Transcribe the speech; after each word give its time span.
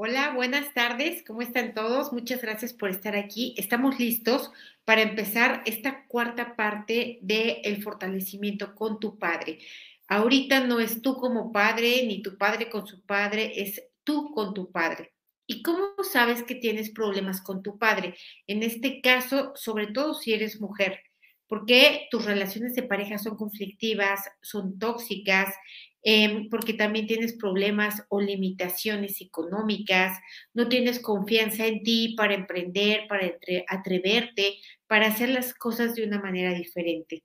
Hola, 0.00 0.32
buenas 0.32 0.72
tardes. 0.74 1.24
¿Cómo 1.26 1.42
están 1.42 1.74
todos? 1.74 2.12
Muchas 2.12 2.40
gracias 2.40 2.72
por 2.72 2.88
estar 2.88 3.16
aquí. 3.16 3.56
Estamos 3.58 3.98
listos 3.98 4.52
para 4.84 5.02
empezar 5.02 5.60
esta 5.66 6.06
cuarta 6.06 6.54
parte 6.54 7.18
del 7.20 7.82
fortalecimiento 7.82 8.76
con 8.76 9.00
tu 9.00 9.18
padre. 9.18 9.58
Ahorita 10.06 10.60
no 10.60 10.78
es 10.78 11.02
tú 11.02 11.16
como 11.16 11.50
padre 11.50 12.06
ni 12.06 12.22
tu 12.22 12.38
padre 12.38 12.70
con 12.70 12.86
su 12.86 13.02
padre, 13.02 13.60
es 13.60 13.82
tú 14.04 14.30
con 14.30 14.54
tu 14.54 14.70
padre. 14.70 15.14
¿Y 15.48 15.62
cómo 15.64 15.88
sabes 16.08 16.44
que 16.44 16.54
tienes 16.54 16.90
problemas 16.90 17.40
con 17.42 17.64
tu 17.64 17.76
padre? 17.76 18.14
En 18.46 18.62
este 18.62 19.00
caso, 19.00 19.50
sobre 19.56 19.88
todo 19.88 20.14
si 20.14 20.32
eres 20.32 20.60
mujer, 20.60 21.00
porque 21.48 22.06
tus 22.12 22.24
relaciones 22.24 22.74
de 22.76 22.84
pareja 22.84 23.18
son 23.18 23.36
conflictivas, 23.36 24.20
son 24.42 24.78
tóxicas, 24.78 25.52
Em, 26.02 26.48
porque 26.48 26.74
también 26.74 27.06
tienes 27.06 27.34
problemas 27.34 28.04
o 28.08 28.20
limitaciones 28.20 29.20
económicas, 29.20 30.18
no 30.54 30.68
tienes 30.68 31.00
confianza 31.00 31.66
en 31.66 31.82
ti 31.82 32.14
para 32.16 32.34
emprender, 32.34 33.08
para 33.08 33.32
atreverte, 33.68 34.58
para 34.86 35.08
hacer 35.08 35.30
las 35.30 35.54
cosas 35.54 35.94
de 35.94 36.04
una 36.04 36.20
manera 36.20 36.54
diferente. 36.54 37.24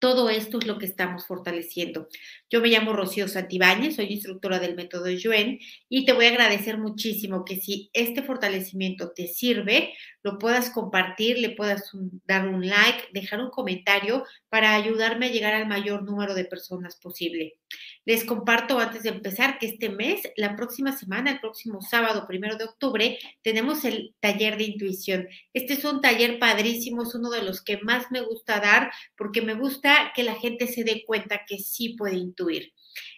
Todo 0.00 0.30
esto 0.30 0.58
es 0.58 0.66
lo 0.66 0.78
que 0.78 0.86
estamos 0.86 1.26
fortaleciendo. 1.26 2.08
Yo 2.48 2.62
me 2.62 2.68
llamo 2.68 2.94
Rocío 2.94 3.28
Santibáñez, 3.28 3.96
soy 3.96 4.06
instructora 4.06 4.58
del 4.58 4.74
método 4.74 5.10
Yuen 5.10 5.58
y 5.90 6.06
te 6.06 6.14
voy 6.14 6.24
a 6.24 6.30
agradecer 6.30 6.78
muchísimo 6.78 7.44
que 7.44 7.56
si 7.56 7.90
este 7.92 8.22
fortalecimiento 8.22 9.12
te 9.12 9.28
sirve, 9.28 9.92
lo 10.22 10.38
puedas 10.38 10.70
compartir, 10.70 11.38
le 11.38 11.50
puedas 11.50 11.90
dar 12.26 12.48
un 12.48 12.66
like, 12.66 13.08
dejar 13.12 13.40
un 13.40 13.50
comentario 13.50 14.24
para 14.48 14.74
ayudarme 14.74 15.26
a 15.26 15.30
llegar 15.30 15.54
al 15.54 15.66
mayor 15.66 16.02
número 16.02 16.34
de 16.34 16.44
personas 16.44 16.96
posible. 16.96 17.56
Les 18.04 18.24
comparto 18.24 18.78
antes 18.78 19.02
de 19.02 19.10
empezar 19.10 19.58
que 19.58 19.66
este 19.66 19.88
mes, 19.88 20.22
la 20.36 20.56
próxima 20.56 20.96
semana, 20.96 21.30
el 21.30 21.40
próximo 21.40 21.80
sábado, 21.80 22.26
primero 22.26 22.56
de 22.56 22.64
octubre, 22.64 23.18
tenemos 23.42 23.84
el 23.84 24.14
taller 24.20 24.56
de 24.56 24.64
intuición. 24.64 25.28
Este 25.54 25.74
es 25.74 25.84
un 25.84 26.00
taller 26.00 26.38
padrísimo, 26.38 27.02
es 27.02 27.14
uno 27.14 27.30
de 27.30 27.42
los 27.42 27.62
que 27.62 27.78
más 27.78 28.10
me 28.10 28.20
gusta 28.20 28.60
dar 28.60 28.90
porque 29.16 29.42
me 29.42 29.54
gusta 29.54 30.12
que 30.14 30.22
la 30.22 30.34
gente 30.34 30.66
se 30.66 30.84
dé 30.84 31.04
cuenta 31.06 31.42
que 31.46 31.58
sí 31.58 31.90
puede 31.90 32.16
intuir. 32.16 32.72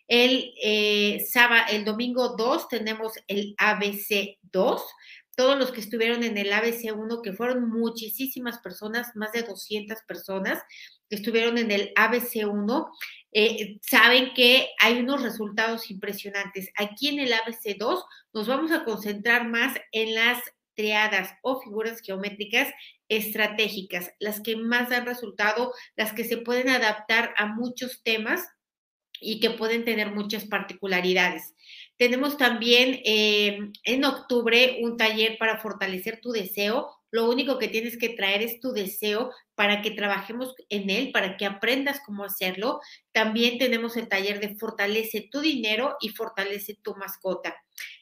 El, 0.08 0.52
eh, 0.62 1.24
sábado, 1.30 1.64
el 1.70 1.84
domingo 1.84 2.36
2 2.36 2.68
tenemos 2.68 3.12
el 3.28 3.54
ABC 3.56 4.38
2 4.42 4.82
todos 5.36 5.58
los 5.58 5.72
que 5.72 5.80
estuvieron 5.80 6.22
en 6.24 6.36
el 6.36 6.52
ABC1, 6.52 7.22
que 7.22 7.32
fueron 7.32 7.68
muchísimas 7.70 8.58
personas, 8.58 9.14
más 9.14 9.32
de 9.32 9.42
200 9.42 9.98
personas 10.06 10.62
que 11.08 11.16
estuvieron 11.16 11.58
en 11.58 11.70
el 11.70 11.92
ABC1, 11.94 12.90
eh, 13.32 13.78
saben 13.82 14.34
que 14.34 14.68
hay 14.78 15.00
unos 15.00 15.22
resultados 15.22 15.90
impresionantes. 15.90 16.68
Aquí 16.76 17.08
en 17.08 17.20
el 17.20 17.32
ABC2 17.32 18.04
nos 18.34 18.46
vamos 18.46 18.72
a 18.72 18.84
concentrar 18.84 19.48
más 19.48 19.76
en 19.92 20.14
las 20.14 20.38
triadas 20.74 21.34
o 21.42 21.60
figuras 21.60 22.00
geométricas 22.00 22.68
estratégicas, 23.08 24.12
las 24.20 24.40
que 24.40 24.56
más 24.56 24.88
dan 24.88 25.06
resultado, 25.06 25.72
las 25.96 26.12
que 26.12 26.24
se 26.24 26.38
pueden 26.38 26.70
adaptar 26.70 27.34
a 27.36 27.46
muchos 27.46 28.02
temas 28.02 28.46
y 29.20 29.40
que 29.40 29.50
pueden 29.50 29.84
tener 29.84 30.12
muchas 30.12 30.44
particularidades. 30.44 31.54
Tenemos 31.96 32.36
también 32.36 33.00
eh, 33.04 33.58
en 33.84 34.04
octubre 34.04 34.78
un 34.82 34.96
taller 34.96 35.36
para 35.38 35.60
fortalecer 35.60 36.20
tu 36.20 36.32
deseo. 36.32 36.90
Lo 37.10 37.28
único 37.28 37.58
que 37.58 37.68
tienes 37.68 37.98
que 37.98 38.08
traer 38.08 38.42
es 38.42 38.58
tu 38.60 38.72
deseo 38.72 39.30
para 39.54 39.82
que 39.82 39.90
trabajemos 39.90 40.54
en 40.70 40.90
él, 40.90 41.12
para 41.12 41.36
que 41.36 41.44
aprendas 41.44 42.00
cómo 42.04 42.24
hacerlo. 42.24 42.80
También 43.12 43.58
tenemos 43.58 43.96
el 43.96 44.08
taller 44.08 44.40
de 44.40 44.56
fortalece 44.56 45.28
tu 45.30 45.40
dinero 45.40 45.96
y 46.00 46.08
fortalece 46.08 46.78
tu 46.82 46.94
mascota. 46.96 47.54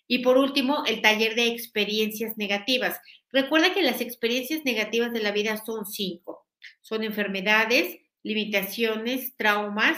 Y 0.07 0.21
por 0.21 0.39
último, 0.39 0.85
el 0.87 1.03
taller 1.03 1.35
de 1.35 1.49
experiencias 1.49 2.37
negativas. 2.37 2.99
Recuerda 3.33 3.75
que 3.75 3.83
las 3.83 4.01
experiencias 4.01 4.65
negativas 4.65 5.13
de 5.13 5.21
la 5.21 5.33
vida 5.33 5.63
son 5.65 5.87
cinco. 5.87 6.47
Son 6.81 7.05
enfermedades, 7.05 7.99
limitaciones, 8.23 9.37
traumas, 9.37 9.97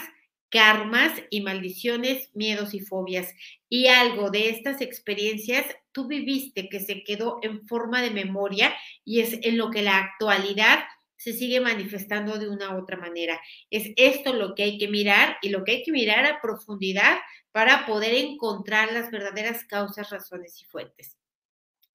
karmas 0.53 1.11
y 1.31 1.41
maldiciones, 1.41 2.29
miedos 2.35 2.75
y 2.75 2.79
fobias. 2.79 3.33
Y 3.69 3.87
algo 3.87 4.29
de 4.29 4.49
estas 4.49 4.81
experiencias 4.81 5.65
tú 5.91 6.07
viviste 6.07 6.69
que 6.69 6.79
se 6.79 7.03
quedó 7.03 7.39
en 7.41 7.67
forma 7.67 8.03
de 8.03 8.11
memoria 8.11 8.71
y 9.03 9.21
es 9.21 9.39
en 9.41 9.57
lo 9.57 9.71
que 9.71 9.81
la 9.81 9.97
actualidad 9.97 10.83
se 11.17 11.33
sigue 11.33 11.59
manifestando 11.59 12.37
de 12.37 12.49
una 12.49 12.75
u 12.75 12.83
otra 12.83 12.97
manera. 12.97 13.41
Es 13.71 13.93
esto 13.95 14.31
lo 14.33 14.53
que 14.53 14.61
hay 14.61 14.77
que 14.77 14.87
mirar 14.87 15.37
y 15.41 15.49
lo 15.49 15.63
que 15.63 15.71
hay 15.71 15.83
que 15.83 15.91
mirar 15.91 16.23
a 16.25 16.39
profundidad 16.39 17.17
para 17.51 17.87
poder 17.87 18.13
encontrar 18.13 18.93
las 18.93 19.09
verdaderas 19.09 19.63
causas, 19.63 20.11
razones 20.11 20.61
y 20.61 20.65
fuentes. 20.65 21.17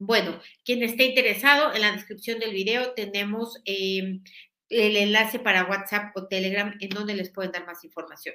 Bueno, 0.00 0.40
quien 0.64 0.82
esté 0.82 1.04
interesado, 1.04 1.74
en 1.74 1.82
la 1.82 1.92
descripción 1.92 2.40
del 2.40 2.52
video 2.52 2.92
tenemos 2.94 3.60
eh, 3.64 4.20
el 4.68 4.96
enlace 4.96 5.38
para 5.38 5.64
WhatsApp 5.64 6.16
o 6.16 6.26
Telegram 6.26 6.76
en 6.80 6.90
donde 6.90 7.14
les 7.14 7.30
pueden 7.30 7.52
dar 7.52 7.66
más 7.66 7.84
información. 7.84 8.34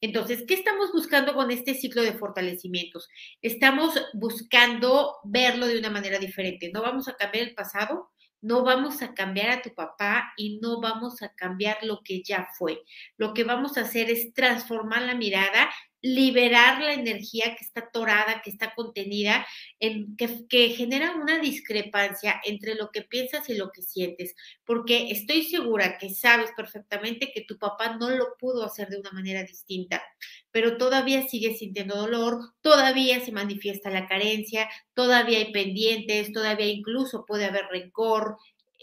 Entonces, 0.00 0.44
¿qué 0.46 0.54
estamos 0.54 0.92
buscando 0.92 1.34
con 1.34 1.50
este 1.50 1.74
ciclo 1.74 2.02
de 2.02 2.12
fortalecimientos? 2.12 3.08
Estamos 3.42 4.00
buscando 4.12 5.16
verlo 5.24 5.66
de 5.66 5.78
una 5.78 5.90
manera 5.90 6.18
diferente. 6.18 6.70
No 6.72 6.82
vamos 6.82 7.08
a 7.08 7.16
cambiar 7.16 7.48
el 7.48 7.54
pasado, 7.54 8.10
no 8.40 8.62
vamos 8.62 9.00
a 9.02 9.14
cambiar 9.14 9.50
a 9.50 9.62
tu 9.62 9.74
papá 9.74 10.32
y 10.36 10.58
no 10.60 10.80
vamos 10.80 11.22
a 11.22 11.30
cambiar 11.34 11.78
lo 11.82 12.02
que 12.04 12.22
ya 12.22 12.46
fue. 12.58 12.82
Lo 13.16 13.32
que 13.32 13.42
vamos 13.42 13.78
a 13.78 13.82
hacer 13.82 14.10
es 14.10 14.34
transformar 14.34 15.02
la 15.02 15.14
mirada 15.14 15.70
liberar 16.04 16.82
la 16.82 16.92
energía 16.92 17.56
que 17.56 17.64
está 17.64 17.80
atorada, 17.80 18.42
que 18.42 18.50
está 18.50 18.74
contenida, 18.74 19.46
en, 19.80 20.14
que, 20.16 20.46
que, 20.50 20.68
genera 20.68 21.12
una 21.12 21.38
discrepancia 21.38 22.42
entre 22.44 22.74
lo 22.74 22.90
que 22.90 23.00
piensas 23.00 23.48
y 23.48 23.54
lo 23.54 23.70
que 23.70 23.80
sientes, 23.80 24.34
porque 24.66 25.10
estoy 25.10 25.44
segura 25.44 25.96
que 25.96 26.10
sabes 26.10 26.50
perfectamente 26.54 27.32
que 27.32 27.40
tu 27.40 27.56
papá 27.56 27.96
no 27.96 28.10
lo 28.10 28.36
pudo 28.38 28.66
hacer 28.66 28.90
de 28.90 28.98
una 28.98 29.12
manera 29.12 29.44
distinta, 29.44 30.02
pero 30.50 30.76
todavía 30.76 31.26
sigue 31.26 31.54
sintiendo 31.54 31.96
dolor, 31.96 32.52
todavía 32.60 33.24
se 33.24 33.32
manifiesta 33.32 33.88
la 33.88 34.06
carencia, 34.06 34.68
todavía 34.92 35.38
hay 35.38 35.52
pendientes, 35.52 36.34
todavía 36.34 36.66
incluso 36.66 37.24
puede 37.24 37.46
haber 37.46 37.64
rencor, 37.70 38.36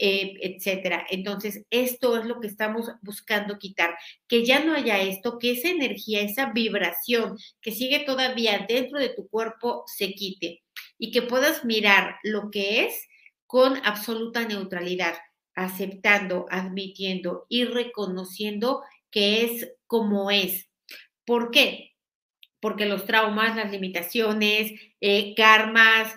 eh, 0.04 0.34
etcétera. 0.42 1.06
Entonces, 1.12 1.64
esto 1.70 2.18
es 2.18 2.26
lo 2.26 2.42
que 2.42 2.48
estamos 2.48 2.88
buscando 3.04 3.60
quitar, 3.60 3.96
que 4.28 4.44
ya 4.44 4.64
no 4.64 4.74
haya 4.74 5.00
esto, 5.00 5.38
que 5.38 5.52
esa 5.52 5.70
energía, 5.70 6.22
esa 6.22 6.52
vibración 6.54 7.38
que 7.62 7.72
sigue 7.72 8.00
todavía 8.00 8.66
dentro 8.68 8.98
de 8.98 9.10
tu 9.10 9.30
cuerpo 9.30 9.84
se 9.86 10.14
quite 10.14 10.64
y 10.98 11.12
que 11.12 11.22
puedas 11.22 11.66
mirar 11.66 12.16
lo 12.24 12.50
que 12.50 12.86
es 12.86 13.08
con 13.46 13.78
absoluta 13.86 14.44
neutralidad, 14.48 15.14
aceptando, 15.54 16.48
admitiendo 16.50 17.46
y 17.48 17.66
reconociendo 17.66 18.82
que 19.12 19.44
es 19.44 19.72
como 19.86 20.32
es. 20.32 20.68
¿Por 21.26 21.52
qué? 21.52 21.92
Porque 22.60 22.88
los 22.88 23.06
traumas, 23.06 23.56
las 23.56 23.72
limitaciones, 23.72 24.72
eh, 25.00 25.36
karmas, 25.36 26.16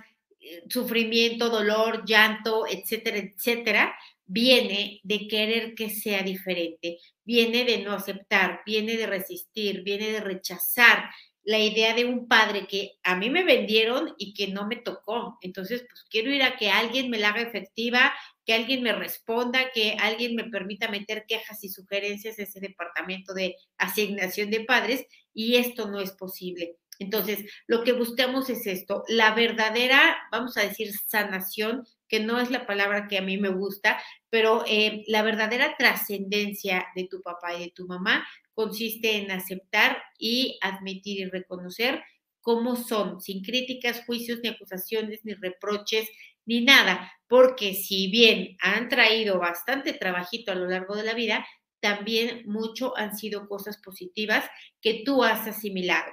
sufrimiento, 0.69 1.51
dolor, 1.51 2.05
llanto, 2.07 2.67
etcétera, 2.67 3.19
etcétera, 3.19 3.95
viene 4.27 5.01
de 5.03 5.29
querer 5.29 5.75
que 5.75 5.91
sea 5.91 6.23
diferente, 6.23 6.99
viene 7.25 7.65
de 7.65 7.79
no 7.79 7.93
aceptar, 7.93 8.61
viene 8.65 8.97
de 8.97 9.07
resistir, 9.07 9.83
viene 9.83 10.11
de 10.11 10.21
rechazar 10.21 11.11
la 11.45 11.59
idea 11.59 11.95
de 11.95 12.07
un 12.07 12.27
padre 12.27 12.67
que 12.67 12.93
a 13.03 13.17
mí 13.17 13.29
me 13.29 13.45
vendieron 13.45 14.15
y 14.19 14.33
que 14.33 14.49
no 14.49 14.67
me 14.67 14.77
tocó. 14.77 15.37
Entonces, 15.43 15.83
pues 15.83 16.05
quiero 16.09 16.31
ir 16.31 16.43
a 16.43 16.57
que 16.57 16.71
alguien 16.71 17.11
me 17.11 17.19
la 17.19 17.31
haga 17.31 17.43
efectiva, 17.43 18.15
que 18.47 18.55
alguien 18.55 18.83
me 18.83 18.93
responda, 18.93 19.71
que 19.73 19.97
alguien 20.01 20.35
me 20.35 20.45
permita 20.45 20.89
meter 20.89 21.25
quejas 21.29 21.63
y 21.63 21.69
sugerencias 21.69 22.39
a 22.39 22.43
ese 22.43 22.61
departamento 22.61 23.35
de 23.35 23.57
asignación 23.77 24.51
de 24.51 24.65
padres 24.65 25.07
y 25.35 25.57
esto 25.57 25.91
no 25.91 26.01
es 26.01 26.13
posible. 26.13 26.77
Entonces, 26.99 27.45
lo 27.67 27.83
que 27.85 27.93
buscamos 27.93 28.51
es 28.51 28.67
esto, 28.67 29.05
la 29.09 29.35
verdadera, 29.35 30.17
vamos 30.31 30.57
a 30.57 30.63
decir, 30.63 30.93
sanación, 31.07 31.85
que 32.09 32.21
no 32.21 32.41
es 32.41 32.51
la 32.51 32.67
palabra 32.67 33.09
que 33.09 33.19
a 33.19 33.23
mí 33.23 33.39
me 33.39 33.49
gusta, 33.49 34.01
pero 34.31 34.65
eh, 34.67 35.03
la 35.09 35.23
verdadera 35.23 35.75
trascendencia 35.77 36.87
de 36.95 37.09
tu 37.09 37.23
papá 37.23 37.55
y 37.55 37.65
de 37.65 37.73
tu 37.73 37.87
mamá 37.87 38.27
consiste 38.53 39.17
en 39.17 39.31
aceptar 39.31 40.03
y 40.19 40.59
admitir 40.63 41.21
y 41.21 41.25
reconocer 41.25 42.03
cómo 42.41 42.77
son, 42.77 43.21
sin 43.21 43.43
críticas, 43.43 44.05
juicios, 44.07 44.41
ni 44.43 44.51
acusaciones, 44.51 45.21
ni 45.25 45.35
reproches, 45.35 46.09
ni 46.47 46.61
nada, 46.61 47.11
porque 47.27 47.75
si 47.75 48.11
bien 48.11 48.57
han 48.61 48.89
traído 48.89 49.39
bastante 49.39 49.95
trabajito 49.95 50.53
a 50.53 50.55
lo 50.55 50.69
largo 50.69 50.95
de 50.95 51.05
la 51.05 51.15
vida, 51.15 51.47
también 51.81 52.43
mucho 52.47 52.97
han 52.97 53.17
sido 53.17 53.49
cosas 53.49 53.79
positivas 53.79 54.45
que 54.81 55.03
tú 55.05 55.25
has 55.25 55.47
asimilado. 55.47 56.13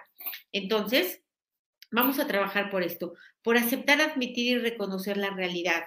Entonces, 0.51 1.21
vamos 1.91 2.19
a 2.19 2.27
trabajar 2.27 2.69
por 2.69 2.83
esto, 2.83 3.13
por 3.43 3.57
aceptar, 3.57 4.01
admitir 4.01 4.57
y 4.57 4.59
reconocer 4.59 5.17
la 5.17 5.31
realidad, 5.31 5.83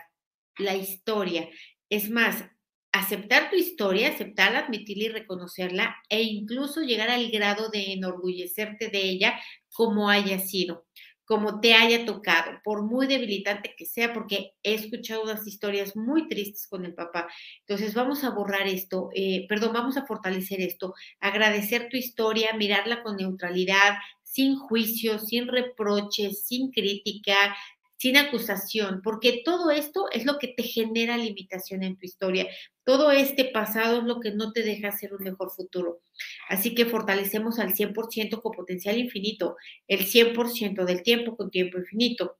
la 0.59 0.75
historia. 0.77 1.49
Es 1.91 2.11
más, 2.11 2.45
aceptar 2.93 3.51
tu 3.51 3.57
historia, 3.57 4.09
aceptarla, 4.09 4.61
admitirla 4.61 5.05
y 5.05 5.09
reconocerla 5.09 5.97
e 6.09 6.23
incluso 6.23 6.83
llegar 6.83 7.11
al 7.11 7.31
grado 7.31 7.69
de 7.71 7.93
enorgullecerte 7.93 8.89
de 8.89 9.03
ella 9.03 9.41
como 9.73 10.09
haya 10.11 10.39
sido. 10.39 10.87
como 11.27 11.61
te 11.61 11.73
haya 11.75 12.05
tocado, 12.05 12.61
por 12.63 12.83
muy 12.83 13.07
debilitante 13.07 13.75
que 13.79 13.87
sea, 13.87 14.13
porque 14.13 14.53
he 14.63 14.75
escuchado 14.75 15.23
unas 15.23 15.47
historias 15.47 15.97
muy 15.97 16.29
tristes 16.29 16.67
con 16.69 16.85
el 16.85 16.95
papá. 16.95 17.29
Entonces 17.61 17.95
vamos 17.95 18.25
a 18.25 18.31
borrar 18.31 18.67
esto, 18.69 19.09
eh, 19.15 19.47
perdón, 19.49 19.73
vamos 19.73 19.97
a 19.97 20.05
fortalecer 20.07 20.61
esto, 20.61 20.93
agradecer 21.21 21.89
tu 21.91 21.97
historia, 21.97 22.53
mirarla 22.59 23.03
con 23.03 23.17
neutralidad, 23.17 23.95
sin 24.35 24.57
juicio, 24.57 25.21
sin 25.21 25.47
reproches, 25.47 26.45
sin 26.45 26.73
crítica, 26.73 27.55
sin 27.97 28.17
acusación, 28.17 29.01
porque 29.01 29.43
todo 29.45 29.71
esto 29.71 30.07
es 30.11 30.25
lo 30.25 30.39
que 30.39 30.49
te 30.49 30.65
genera 30.65 31.17
limitación 31.17 31.85
en 31.85 31.97
tu 31.97 32.05
historia. 32.05 32.49
Todo 32.83 33.13
este 33.13 33.45
pasado 33.45 33.99
es 33.99 34.05
lo 34.05 34.19
que 34.19 34.33
no 34.33 34.51
te 34.51 34.63
deja 34.63 34.89
hacer 34.89 35.15
un 35.15 35.23
mejor 35.23 35.53
futuro. 35.53 36.01
Así 36.49 36.75
que 36.75 36.85
fortalecemos 36.85 37.61
al 37.61 37.75
100% 37.75 38.43
con 38.43 38.53
potencial 38.53 38.99
infinito, 38.99 39.57
el 39.87 40.01
100% 40.01 40.85
del 40.85 41.05
tiempo 41.05 41.37
con 41.37 41.53
tiempo 41.53 41.79
infinito. 41.79 42.37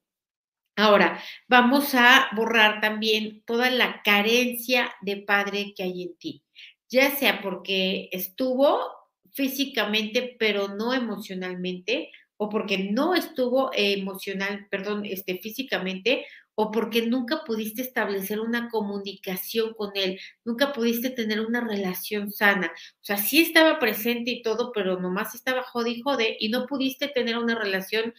Ahora, 0.77 1.23
vamos 1.47 1.95
a 1.95 2.27
borrar 2.35 2.81
también 2.81 3.45
toda 3.47 3.71
la 3.71 4.03
carencia 4.03 4.93
de 5.03 5.19
padre 5.19 5.73
que 5.77 5.85
hay 5.85 6.03
en 6.03 6.17
ti, 6.17 6.43
ya 6.89 7.15
sea 7.15 7.41
porque 7.41 8.09
estuvo 8.11 9.04
físicamente, 9.35 10.37
pero 10.39 10.69
no 10.69 10.95
emocionalmente, 10.95 12.11
o 12.37 12.49
porque 12.49 12.79
no 12.79 13.15
estuvo 13.15 13.71
emocional, 13.75 14.67
perdón, 14.71 15.05
este, 15.05 15.39
físicamente, 15.39 16.27
o 16.57 16.71
porque 16.71 17.03
nunca 17.07 17.43
pudiste 17.45 17.83
establecer 17.83 18.39
una 18.41 18.69
comunicación 18.69 19.75
con 19.75 19.91
él, 19.97 20.21
nunca 20.45 20.73
pudiste 20.73 21.11
tener 21.11 21.41
una 21.41 21.61
relación 21.61 22.31
sana. 22.31 22.73
O 23.01 23.05
sea, 23.05 23.17
sí 23.17 23.41
estaba 23.41 23.79
presente 23.81 24.31
y 24.31 24.43
todo, 24.43 24.71
pero 24.73 25.01
nomás 25.01 25.35
estaba 25.35 25.65
jode 25.65 25.91
y 25.91 26.01
jode 26.01 26.37
y 26.39 26.49
no 26.51 26.67
pudiste 26.67 27.09
tener 27.09 27.39
una 27.39 27.57
relación 27.57 28.15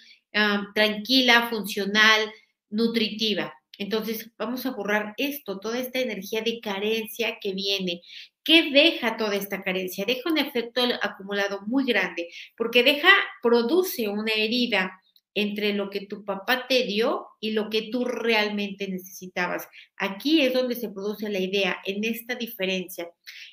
tranquila, 0.73 1.47
funcional, 1.49 2.29
nutritiva. 2.69 3.53
Entonces, 3.77 4.31
vamos 4.37 4.65
a 4.65 4.71
borrar 4.71 5.13
esto, 5.17 5.59
toda 5.59 5.79
esta 5.79 5.99
energía 5.99 6.41
de 6.41 6.59
carencia 6.59 7.37
que 7.41 7.53
viene. 7.53 8.01
¿Qué 8.43 8.71
deja 8.71 9.17
toda 9.17 9.35
esta 9.35 9.63
carencia? 9.63 10.05
Deja 10.05 10.29
un 10.29 10.37
efecto 10.37 10.81
acumulado 11.01 11.61
muy 11.65 11.85
grande, 11.85 12.29
porque 12.55 12.83
deja, 12.83 13.09
produce 13.41 14.07
una 14.07 14.31
herida 14.33 14.91
entre 15.35 15.73
lo 15.73 15.89
que 15.89 16.05
tu 16.05 16.23
papá 16.23 16.65
te 16.67 16.83
dio 16.85 17.27
y 17.41 17.51
lo 17.51 17.69
que 17.69 17.89
tú 17.91 18.05
realmente 18.05 18.87
necesitabas. 18.87 19.67
Aquí 19.97 20.41
es 20.41 20.53
donde 20.53 20.75
se 20.75 20.89
produce 20.89 21.29
la 21.29 21.39
idea, 21.39 21.77
en 21.85 22.05
esta 22.05 22.35
diferencia. 22.35 23.09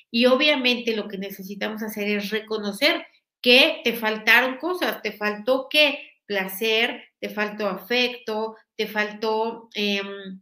Y 0.09 0.25
obviamente 0.25 0.95
lo 0.95 1.07
que 1.07 1.17
necesitamos 1.17 1.83
hacer 1.83 2.07
es 2.07 2.29
reconocer 2.29 3.05
que 3.41 3.81
te 3.83 3.93
faltaron 3.93 4.57
cosas, 4.57 5.01
te 5.01 5.11
faltó 5.11 5.67
qué, 5.69 6.12
placer, 6.25 7.03
te 7.19 7.29
faltó 7.29 7.67
afecto, 7.67 8.55
te 8.75 8.87
faltó 8.87 9.69
em, 9.75 10.41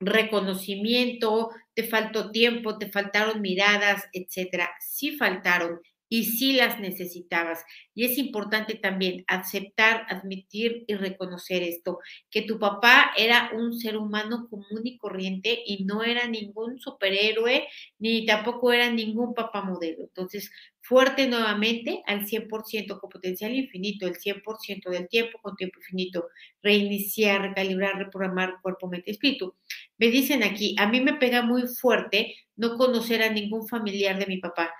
reconocimiento, 0.00 1.50
te 1.74 1.84
faltó 1.84 2.30
tiempo, 2.30 2.78
te 2.78 2.90
faltaron 2.90 3.40
miradas, 3.40 4.04
etcétera. 4.12 4.70
Sí 4.80 5.16
faltaron 5.16 5.80
y 6.12 6.24
sí 6.24 6.52
las 6.52 6.78
necesitabas. 6.78 7.64
Y 7.94 8.04
es 8.04 8.18
importante 8.18 8.74
también 8.74 9.24
aceptar, 9.28 10.04
admitir 10.10 10.84
y 10.86 10.94
reconocer 10.94 11.62
esto, 11.62 12.00
que 12.30 12.42
tu 12.42 12.58
papá 12.58 13.12
era 13.16 13.50
un 13.54 13.72
ser 13.78 13.96
humano 13.96 14.46
común 14.50 14.82
y 14.84 14.98
corriente 14.98 15.58
y 15.64 15.84
no 15.86 16.04
era 16.04 16.26
ningún 16.28 16.78
superhéroe, 16.78 17.66
ni 17.98 18.26
tampoco 18.26 18.74
era 18.74 18.90
ningún 18.90 19.32
papá 19.32 19.62
modelo. 19.62 20.02
Entonces, 20.02 20.50
fuerte 20.82 21.26
nuevamente 21.28 22.02
al 22.06 22.26
100% 22.26 23.00
con 23.00 23.08
potencial 23.08 23.54
infinito, 23.54 24.06
el 24.06 24.16
100% 24.16 24.90
del 24.90 25.08
tiempo 25.08 25.38
con 25.40 25.56
tiempo 25.56 25.78
infinito, 25.80 26.26
reiniciar, 26.62 27.40
recalibrar, 27.40 27.96
reprogramar 27.96 28.56
cuerpo, 28.60 28.86
mente, 28.86 29.12
espíritu. 29.12 29.54
Me 29.96 30.08
dicen 30.08 30.42
aquí, 30.42 30.76
a 30.78 30.88
mí 30.88 31.00
me 31.00 31.14
pega 31.14 31.40
muy 31.40 31.62
fuerte 31.68 32.34
no 32.56 32.76
conocer 32.76 33.22
a 33.22 33.30
ningún 33.30 33.66
familiar 33.66 34.18
de 34.18 34.26
mi 34.26 34.36
papá 34.36 34.74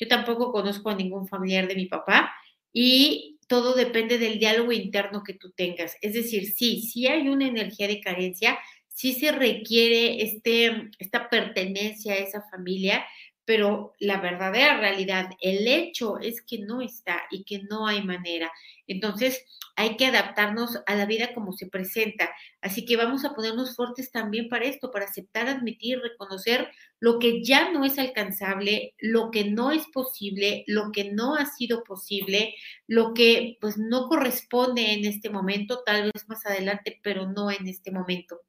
yo 0.00 0.08
tampoco 0.08 0.50
conozco 0.50 0.88
a 0.88 0.94
ningún 0.94 1.28
familiar 1.28 1.68
de 1.68 1.76
mi 1.76 1.86
papá 1.86 2.32
y 2.72 3.38
todo 3.46 3.74
depende 3.74 4.18
del 4.18 4.38
diálogo 4.38 4.72
interno 4.72 5.22
que 5.22 5.34
tú 5.34 5.52
tengas. 5.52 5.96
Es 6.00 6.14
decir, 6.14 6.52
sí, 6.52 6.80
sí 6.80 7.06
hay 7.06 7.28
una 7.28 7.46
energía 7.46 7.86
de 7.86 8.00
carencia, 8.00 8.58
sí 8.88 9.12
se 9.12 9.30
requiere 9.32 10.22
este, 10.22 10.90
esta 10.98 11.28
pertenencia 11.28 12.14
a 12.14 12.18
esa 12.18 12.42
familia, 12.50 13.04
pero 13.50 13.94
la 13.98 14.20
verdadera 14.20 14.78
realidad, 14.78 15.30
el 15.40 15.66
hecho 15.66 16.20
es 16.20 16.40
que 16.40 16.60
no 16.60 16.80
está 16.82 17.22
y 17.32 17.42
que 17.42 17.64
no 17.68 17.88
hay 17.88 18.00
manera. 18.00 18.48
Entonces, 18.86 19.44
hay 19.74 19.96
que 19.96 20.06
adaptarnos 20.06 20.78
a 20.86 20.94
la 20.94 21.04
vida 21.04 21.34
como 21.34 21.52
se 21.52 21.66
presenta. 21.66 22.30
Así 22.60 22.84
que 22.84 22.96
vamos 22.96 23.24
a 23.24 23.34
ponernos 23.34 23.74
fuertes 23.74 24.12
también 24.12 24.48
para 24.48 24.66
esto, 24.66 24.92
para 24.92 25.06
aceptar, 25.06 25.48
admitir, 25.48 25.98
reconocer 25.98 26.68
lo 27.00 27.18
que 27.18 27.42
ya 27.42 27.72
no 27.72 27.84
es 27.84 27.98
alcanzable, 27.98 28.94
lo 29.00 29.32
que 29.32 29.42
no 29.42 29.72
es 29.72 29.84
posible, 29.92 30.62
lo 30.68 30.92
que 30.92 31.10
no 31.10 31.34
ha 31.34 31.46
sido 31.46 31.82
posible, 31.82 32.54
lo 32.86 33.14
que 33.14 33.58
pues 33.60 33.78
no 33.78 34.06
corresponde 34.06 34.92
en 34.92 35.06
este 35.06 35.28
momento, 35.28 35.82
tal 35.84 36.12
vez 36.14 36.28
más 36.28 36.46
adelante, 36.46 37.00
pero 37.02 37.26
no 37.26 37.50
en 37.50 37.66
este 37.66 37.90
momento. 37.90 38.42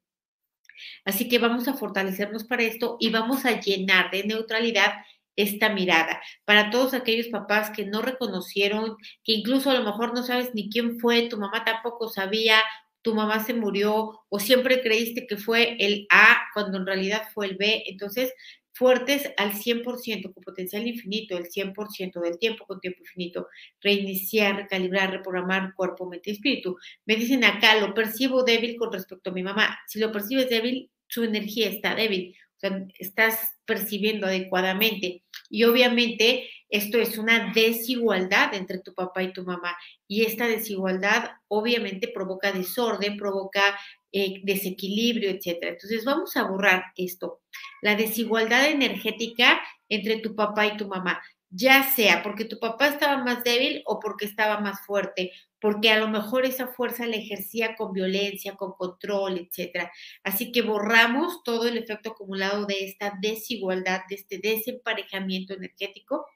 Así 1.04 1.28
que 1.28 1.38
vamos 1.38 1.68
a 1.68 1.74
fortalecernos 1.74 2.44
para 2.44 2.62
esto 2.62 2.96
y 3.00 3.10
vamos 3.10 3.44
a 3.44 3.60
llenar 3.60 4.10
de 4.10 4.24
neutralidad 4.24 4.92
esta 5.36 5.70
mirada. 5.70 6.20
Para 6.44 6.70
todos 6.70 6.94
aquellos 6.94 7.28
papás 7.28 7.70
que 7.70 7.86
no 7.86 8.02
reconocieron, 8.02 8.96
que 9.24 9.32
incluso 9.32 9.70
a 9.70 9.74
lo 9.74 9.84
mejor 9.84 10.14
no 10.14 10.22
sabes 10.22 10.54
ni 10.54 10.68
quién 10.68 10.98
fue, 11.00 11.28
tu 11.28 11.38
mamá 11.38 11.64
tampoco 11.64 12.08
sabía, 12.08 12.60
tu 13.02 13.14
mamá 13.14 13.44
se 13.44 13.54
murió 13.54 14.20
o 14.28 14.38
siempre 14.38 14.80
creíste 14.80 15.26
que 15.26 15.36
fue 15.36 15.76
el 15.80 16.06
A 16.10 16.42
cuando 16.54 16.78
en 16.78 16.86
realidad 16.86 17.22
fue 17.34 17.46
el 17.46 17.56
B. 17.56 17.84
Entonces, 17.86 18.32
fuertes 18.72 19.30
al 19.36 19.52
100%, 19.52 20.32
con 20.32 20.42
potencial 20.42 20.86
infinito, 20.86 21.36
el 21.36 21.44
100% 21.44 22.20
del 22.20 22.38
tiempo 22.38 22.66
con 22.66 22.80
tiempo 22.80 23.00
infinito, 23.00 23.48
reiniciar, 23.80 24.56
recalibrar, 24.56 25.10
reprogramar 25.10 25.74
cuerpo, 25.74 26.08
mente 26.08 26.30
y 26.30 26.34
espíritu. 26.34 26.76
Me 27.04 27.16
dicen 27.16 27.44
acá, 27.44 27.78
lo 27.80 27.94
percibo 27.94 28.42
débil 28.42 28.76
con 28.76 28.92
respecto 28.92 29.30
a 29.30 29.32
mi 29.32 29.42
mamá. 29.42 29.78
Si 29.86 29.98
lo 29.98 30.10
percibes 30.10 30.48
débil, 30.48 30.90
su 31.06 31.24
energía 31.24 31.68
está 31.68 31.94
débil, 31.94 32.34
o 32.56 32.60
sea, 32.60 32.86
estás 32.98 33.50
percibiendo 33.66 34.26
adecuadamente. 34.26 35.22
Y 35.50 35.64
obviamente 35.64 36.48
esto 36.70 36.98
es 36.98 37.18
una 37.18 37.52
desigualdad 37.52 38.54
entre 38.54 38.78
tu 38.78 38.94
papá 38.94 39.22
y 39.22 39.34
tu 39.34 39.44
mamá. 39.44 39.76
Y 40.08 40.24
esta 40.24 40.46
desigualdad 40.46 41.32
obviamente 41.48 42.08
provoca 42.08 42.50
desorden, 42.50 43.18
provoca 43.18 43.78
eh, 44.12 44.40
desequilibrio, 44.44 45.30
etcétera. 45.30 45.72
Entonces 45.72 46.04
vamos 46.04 46.36
a 46.36 46.44
borrar 46.44 46.84
esto, 46.96 47.40
la 47.80 47.94
desigualdad 47.96 48.68
energética 48.70 49.60
entre 49.88 50.18
tu 50.18 50.34
papá 50.34 50.66
y 50.66 50.76
tu 50.76 50.88
mamá, 50.88 51.22
ya 51.52 51.82
sea 51.84 52.22
porque 52.22 52.44
tu 52.46 52.58
papá 52.58 52.88
estaba 52.88 53.22
más 53.22 53.44
débil 53.44 53.82
o 53.86 54.00
porque 54.00 54.24
estaba 54.24 54.60
más 54.60 54.84
fuerte, 54.86 55.32
porque 55.60 55.90
a 55.90 55.98
lo 55.98 56.08
mejor 56.08 56.44
esa 56.44 56.68
fuerza 56.68 57.06
la 57.06 57.16
ejercía 57.16 57.76
con 57.76 57.92
violencia, 57.92 58.56
con 58.56 58.72
control, 58.72 59.38
etcétera. 59.38 59.92
Así 60.24 60.50
que 60.50 60.62
borramos 60.62 61.42
todo 61.44 61.68
el 61.68 61.78
efecto 61.78 62.10
acumulado 62.10 62.66
de 62.66 62.84
esta 62.84 63.12
desigualdad, 63.20 64.00
de 64.08 64.16
este 64.16 64.38
desemparejamiento 64.38 65.54
energético 65.54 66.26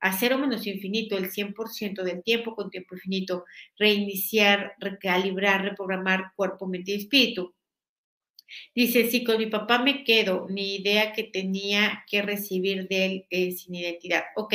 a 0.00 0.16
cero 0.16 0.38
menos 0.38 0.66
infinito, 0.66 1.18
el 1.18 1.30
100% 1.30 2.02
del 2.02 2.22
tiempo 2.22 2.54
con 2.54 2.70
tiempo 2.70 2.94
infinito, 2.94 3.44
reiniciar, 3.78 4.74
recalibrar, 4.78 5.62
reprogramar 5.62 6.32
cuerpo, 6.36 6.66
mente 6.66 6.92
y 6.92 6.94
espíritu. 6.96 7.54
Dice, 8.74 9.10
si 9.10 9.24
con 9.24 9.38
mi 9.38 9.46
papá 9.46 9.78
me 9.78 10.04
quedo, 10.04 10.46
mi 10.48 10.76
idea 10.76 11.12
que 11.12 11.24
tenía 11.24 12.04
que 12.08 12.22
recibir 12.22 12.88
de 12.88 13.06
él 13.06 13.26
es 13.30 13.62
sin 13.62 13.74
identidad. 13.74 14.24
Ok, 14.36 14.54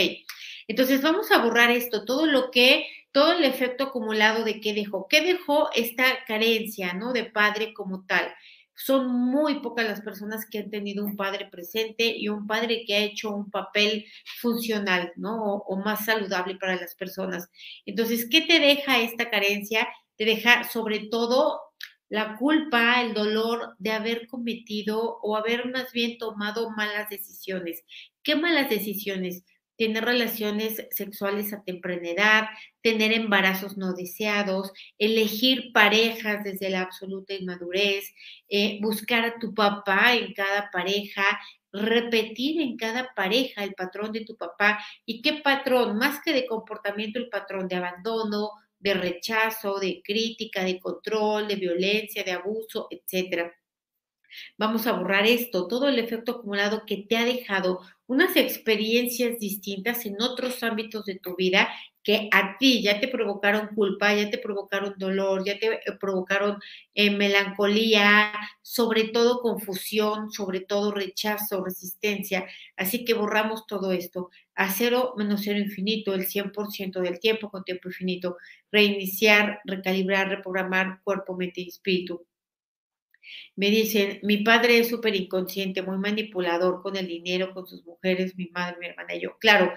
entonces 0.67 1.01
vamos 1.01 1.31
a 1.31 1.39
borrar 1.39 1.71
esto, 1.71 2.05
todo 2.05 2.25
lo 2.25 2.51
que, 2.51 2.87
todo 3.11 3.33
el 3.33 3.43
efecto 3.45 3.85
acumulado 3.85 4.43
de 4.43 4.59
qué 4.59 4.73
dejó, 4.73 5.07
qué 5.07 5.21
dejó 5.21 5.69
esta 5.73 6.05
carencia, 6.27 6.93
¿no? 6.93 7.13
De 7.13 7.25
padre 7.25 7.73
como 7.73 8.05
tal 8.05 8.33
son 8.75 9.07
muy 9.09 9.61
pocas 9.61 9.85
las 9.85 10.01
personas 10.01 10.45
que 10.45 10.59
han 10.59 10.69
tenido 10.69 11.05
un 11.05 11.15
padre 11.15 11.47
presente 11.49 12.15
y 12.17 12.27
un 12.27 12.45
padre 12.45 12.83
que 12.85 12.95
ha 12.95 12.99
hecho 12.99 13.31
un 13.31 13.49
papel 13.49 14.05
funcional, 14.41 15.13
¿no? 15.15 15.55
O, 15.55 15.77
más 15.77 16.05
saludable 16.05 16.55
para 16.55 16.75
las 16.75 16.93
personas. 16.95 17.49
Entonces, 17.85 18.27
¿qué 18.29 18.41
te 18.41 18.59
deja 18.59 18.99
esta 18.99 19.29
carencia? 19.29 19.87
Te 20.17 20.25
deja 20.25 20.65
sobre 20.65 21.07
todo 21.07 21.61
la 22.15 22.37
culpa, 22.37 23.01
el 23.01 23.13
dolor 23.13 23.75
de 23.77 23.91
haber 23.91 24.27
cometido 24.27 25.19
o 25.21 25.35
haber 25.35 25.69
más 25.71 25.91
bien 25.91 26.17
tomado 26.17 26.71
malas 26.71 27.09
decisiones. 27.09 27.83
¿Qué 28.23 28.35
malas 28.35 28.69
decisiones? 28.69 29.43
tener 29.77 30.05
relaciones 30.05 30.87
sexuales 30.91 31.51
a 31.51 31.61
temprana 31.63 32.09
edad, 32.09 32.43
tener 32.81 33.11
embarazos 33.11 33.77
no 33.77 33.93
deseados, 33.93 34.71
elegir 34.97 35.71
parejas 35.73 36.43
desde 36.43 36.69
la 36.69 36.81
absoluta 36.81 37.33
inmadurez, 37.33 38.05
eh, 38.47 38.79
buscar 38.81 39.25
a 39.25 39.37
tu 39.37 39.53
papá 39.53 40.15
en 40.15 40.33
cada 40.33 40.69
pareja, 40.71 41.23
repetir 41.73 42.61
en 42.61 42.77
cada 42.77 43.13
pareja 43.15 43.63
el 43.63 43.73
patrón 43.73 44.13
de 44.13 44.23
tu 44.23 44.37
papá. 44.37 44.79
¿Y 45.05 45.21
qué 45.21 45.41
patrón? 45.43 45.97
Más 45.97 46.21
que 46.23 46.31
de 46.31 46.45
comportamiento, 46.47 47.19
el 47.19 47.27
patrón 47.27 47.67
de 47.67 47.75
abandono, 47.75 48.51
de 48.85 48.93
rechazo, 48.93 49.79
de 49.79 50.03
crítica, 50.03 50.63
de 50.63 50.79
control, 50.79 51.47
de 51.47 51.55
violencia, 51.55 52.23
de 52.23 52.33
abuso, 52.33 52.87
etcétera. 52.91 53.51
Vamos 54.59 54.85
a 54.85 54.91
borrar 54.91 55.25
esto, 55.25 55.67
todo 55.67 55.89
el 55.89 55.97
efecto 55.97 56.33
acumulado 56.33 56.83
que 56.85 56.97
te 56.97 57.17
ha 57.17 57.25
dejado 57.25 57.81
unas 58.05 58.35
experiencias 58.35 59.39
distintas 59.39 60.05
en 60.05 60.21
otros 60.21 60.61
ámbitos 60.61 61.05
de 61.05 61.17
tu 61.17 61.35
vida 61.35 61.67
que 62.05 62.29
a 62.31 62.57
ti 62.59 62.83
ya 62.83 62.99
te 63.01 63.07
provocaron 63.09 63.69
culpa, 63.75 64.13
ya 64.15 64.29
te 64.29 64.37
provocaron 64.37 64.93
dolor, 64.97 65.43
ya 65.45 65.59
te 65.59 65.67
eh, 65.73 65.79
provocaron 65.99 66.59
eh, 66.93 67.09
melancolía, 67.11 68.31
sobre 68.61 69.05
todo 69.09 69.41
confusión, 69.41 70.31
sobre 70.31 70.61
todo 70.61 70.91
rechazo, 70.91 71.65
resistencia. 71.65 72.45
Así 72.77 73.03
que 73.05 73.15
borramos 73.15 73.65
todo 73.67 73.91
esto 73.91 74.29
a 74.55 74.71
cero 74.71 75.13
menos 75.17 75.41
cero 75.43 75.59
infinito, 75.59 76.13
el 76.13 76.27
100% 76.27 77.01
del 77.01 77.19
tiempo 77.19 77.49
con 77.51 77.63
tiempo 77.65 77.89
infinito, 77.89 78.37
reiniciar, 78.71 79.59
recalibrar, 79.65 80.29
reprogramar 80.29 81.01
cuerpo, 81.03 81.35
mente 81.35 81.61
y 81.61 81.69
espíritu. 81.69 82.25
Me 83.55 83.69
dicen, 83.69 84.19
mi 84.23 84.37
padre 84.37 84.79
es 84.79 84.89
súper 84.89 85.15
inconsciente, 85.15 85.81
muy 85.81 85.97
manipulador 85.97 86.81
con 86.81 86.95
el 86.95 87.07
dinero, 87.07 87.53
con 87.53 87.67
sus 87.67 87.83
mujeres, 87.85 88.35
mi 88.35 88.47
madre, 88.53 88.77
mi 88.79 88.87
hermana 88.87 89.15
y 89.15 89.21
yo. 89.21 89.37
Claro, 89.39 89.73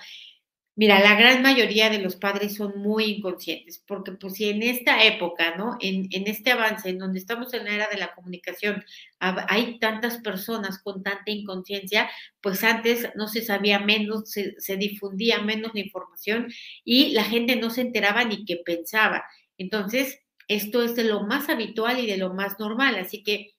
mira, 0.79 1.01
la 1.01 1.17
gran 1.17 1.43
mayoría 1.43 1.91
de 1.91 1.99
los 1.99 2.15
padres 2.17 2.55
son 2.55 2.79
muy 2.81 3.05
inconscientes, 3.17 3.83
porque 3.87 4.13
pues 4.13 4.35
si 4.35 4.49
en 4.49 4.63
esta 4.63 5.03
época, 5.05 5.57
¿no? 5.57 5.77
En, 5.81 6.09
en 6.13 6.29
este 6.29 6.53
avance, 6.53 6.89
en 6.89 6.99
donde 6.99 7.19
estamos 7.19 7.53
en 7.53 7.65
la 7.65 7.75
era 7.75 7.89
de 7.89 7.99
la 7.99 8.15
comunicación, 8.15 8.85
hay 9.19 9.81
tantas 9.81 10.19
personas 10.19 10.79
con 10.81 11.03
tanta 11.03 11.31
inconsciencia, 11.33 12.09
pues 12.41 12.63
antes 12.63 13.09
no 13.17 13.27
se 13.27 13.43
sabía 13.43 13.81
menos, 13.81 14.31
se, 14.31 14.55
se 14.61 14.77
difundía 14.77 15.41
menos 15.43 15.73
la 15.75 15.81
información 15.81 16.47
y 16.85 17.11
la 17.11 17.25
gente 17.25 17.57
no 17.57 17.71
se 17.71 17.81
enteraba 17.81 18.25
ni 18.25 18.45
qué 18.45 18.57
pensaba. 18.65 19.25
Entonces, 19.59 20.21
esto 20.47 20.83
es 20.83 20.95
de 20.95 21.05
lo 21.05 21.25
más 21.25 21.49
habitual 21.49 21.99
y 21.99 22.07
de 22.07 22.19
lo 22.19 22.33
más 22.35 22.59
normal, 22.61 22.95
así 22.95 23.25
que 23.25 23.55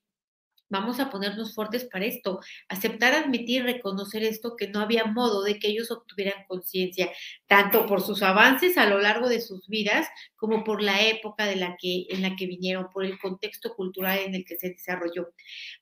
Vamos 0.69 0.99
a 0.99 1.09
ponernos 1.09 1.55
fuertes 1.55 1.85
para 1.85 2.05
esto, 2.05 2.39
aceptar, 2.67 3.13
admitir, 3.13 3.63
reconocer 3.63 4.23
esto, 4.23 4.55
que 4.55 4.67
no 4.67 4.81
había 4.81 5.05
modo 5.05 5.43
de 5.43 5.57
que 5.57 5.69
ellos 5.69 5.89
obtuvieran 5.89 6.45
conciencia, 6.47 7.09
tanto 7.47 7.87
por 7.87 8.01
sus 8.01 8.21
avances 8.21 8.77
a 8.77 8.85
lo 8.85 8.99
largo 8.99 9.29
de 9.29 9.41
sus 9.41 9.67
vidas, 9.67 10.07
como 10.35 10.63
por 10.63 10.83
la 10.83 11.01
época 11.01 11.45
de 11.45 11.55
la 11.55 11.75
que, 11.79 12.05
en 12.09 12.21
la 12.21 12.35
que 12.35 12.45
vinieron, 12.45 12.89
por 12.93 13.03
el 13.03 13.17
contexto 13.19 13.73
cultural 13.73 14.19
en 14.19 14.35
el 14.35 14.45
que 14.45 14.57
se 14.57 14.69
desarrolló. 14.69 15.29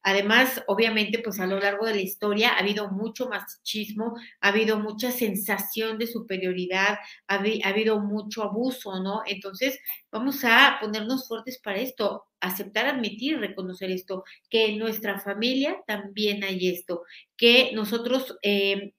Además, 0.04 0.64
obviamente, 0.68 1.20
pues 1.20 1.40
a 1.40 1.48
lo 1.48 1.60
largo 1.60 1.86
de 1.86 1.96
la 1.96 2.02
historia 2.02 2.52
ha 2.52 2.60
habido 2.60 2.90
mucho 2.90 3.28
machismo, 3.28 4.16
ha 4.40 4.48
habido 4.48 4.80
mucha 4.80 5.12
sensación 5.12 5.98
de 5.98 6.08
superioridad, 6.08 6.98
ha, 7.28 7.36
ha 7.36 7.68
habido 7.68 8.00
mucho 8.00 8.44
abuso, 8.44 9.02
¿no? 9.02 9.22
Entonces, 9.26 9.80
vamos 10.12 10.44
a 10.46 10.78
ponernos 10.80 11.28
fuertes 11.28 11.60
para 11.62 11.80
esto 11.80 12.24
aceptar, 12.40 12.86
admitir, 12.88 13.40
reconocer 13.40 13.92
esto, 13.92 14.24
que 14.50 14.68
en 14.68 14.80
nuestra 14.80 15.20
familia 15.20 15.78
también 15.88 16.44
hay 16.44 16.70
esto, 16.70 17.04
que 17.36 17.72
nosotros, 17.74 18.38
eh, 18.42 18.94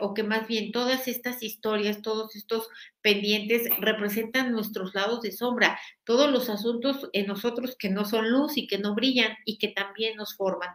o 0.00 0.14
que 0.14 0.22
más 0.22 0.48
bien 0.48 0.72
todas 0.72 1.08
estas 1.08 1.42
historias, 1.42 2.00
todos 2.00 2.34
estos 2.36 2.68
pendientes 3.02 3.68
representan 3.80 4.52
nuestros 4.52 4.94
lados 4.94 5.20
de 5.20 5.32
sombra, 5.32 5.78
todos 6.04 6.30
los 6.30 6.48
asuntos 6.48 7.10
en 7.12 7.26
nosotros 7.26 7.76
que 7.78 7.90
no 7.90 8.04
son 8.06 8.30
luz 8.30 8.56
y 8.56 8.66
que 8.66 8.78
no 8.78 8.94
brillan 8.94 9.36
y 9.44 9.58
que 9.58 9.68
también 9.68 10.16
nos 10.16 10.36
forman. 10.36 10.70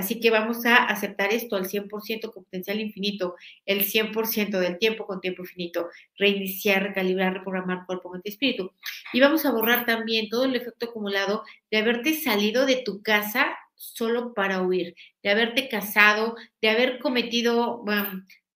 Así 0.00 0.18
que 0.18 0.30
vamos 0.30 0.64
a 0.64 0.76
aceptar 0.86 1.30
esto 1.30 1.56
al 1.56 1.66
100% 1.66 2.32
con 2.32 2.44
potencial 2.44 2.80
infinito, 2.80 3.34
el 3.66 3.84
100% 3.84 4.58
del 4.58 4.78
tiempo 4.78 5.06
con 5.06 5.20
tiempo 5.20 5.42
infinito, 5.42 5.90
reiniciar, 6.16 6.82
recalibrar, 6.82 7.34
reprogramar 7.34 7.84
cuerpo, 7.84 8.10
mente 8.10 8.30
y 8.30 8.32
espíritu. 8.32 8.72
Y 9.12 9.20
vamos 9.20 9.44
a 9.44 9.52
borrar 9.52 9.84
también 9.84 10.30
todo 10.30 10.44
el 10.44 10.56
efecto 10.56 10.86
acumulado 10.86 11.42
de 11.70 11.76
haberte 11.76 12.14
salido 12.14 12.64
de 12.64 12.76
tu 12.76 13.02
casa 13.02 13.54
solo 13.74 14.32
para 14.32 14.62
huir, 14.62 14.94
de 15.22 15.30
haberte 15.30 15.68
casado, 15.68 16.34
de 16.62 16.70
haber 16.70 16.98
cometido 16.98 17.84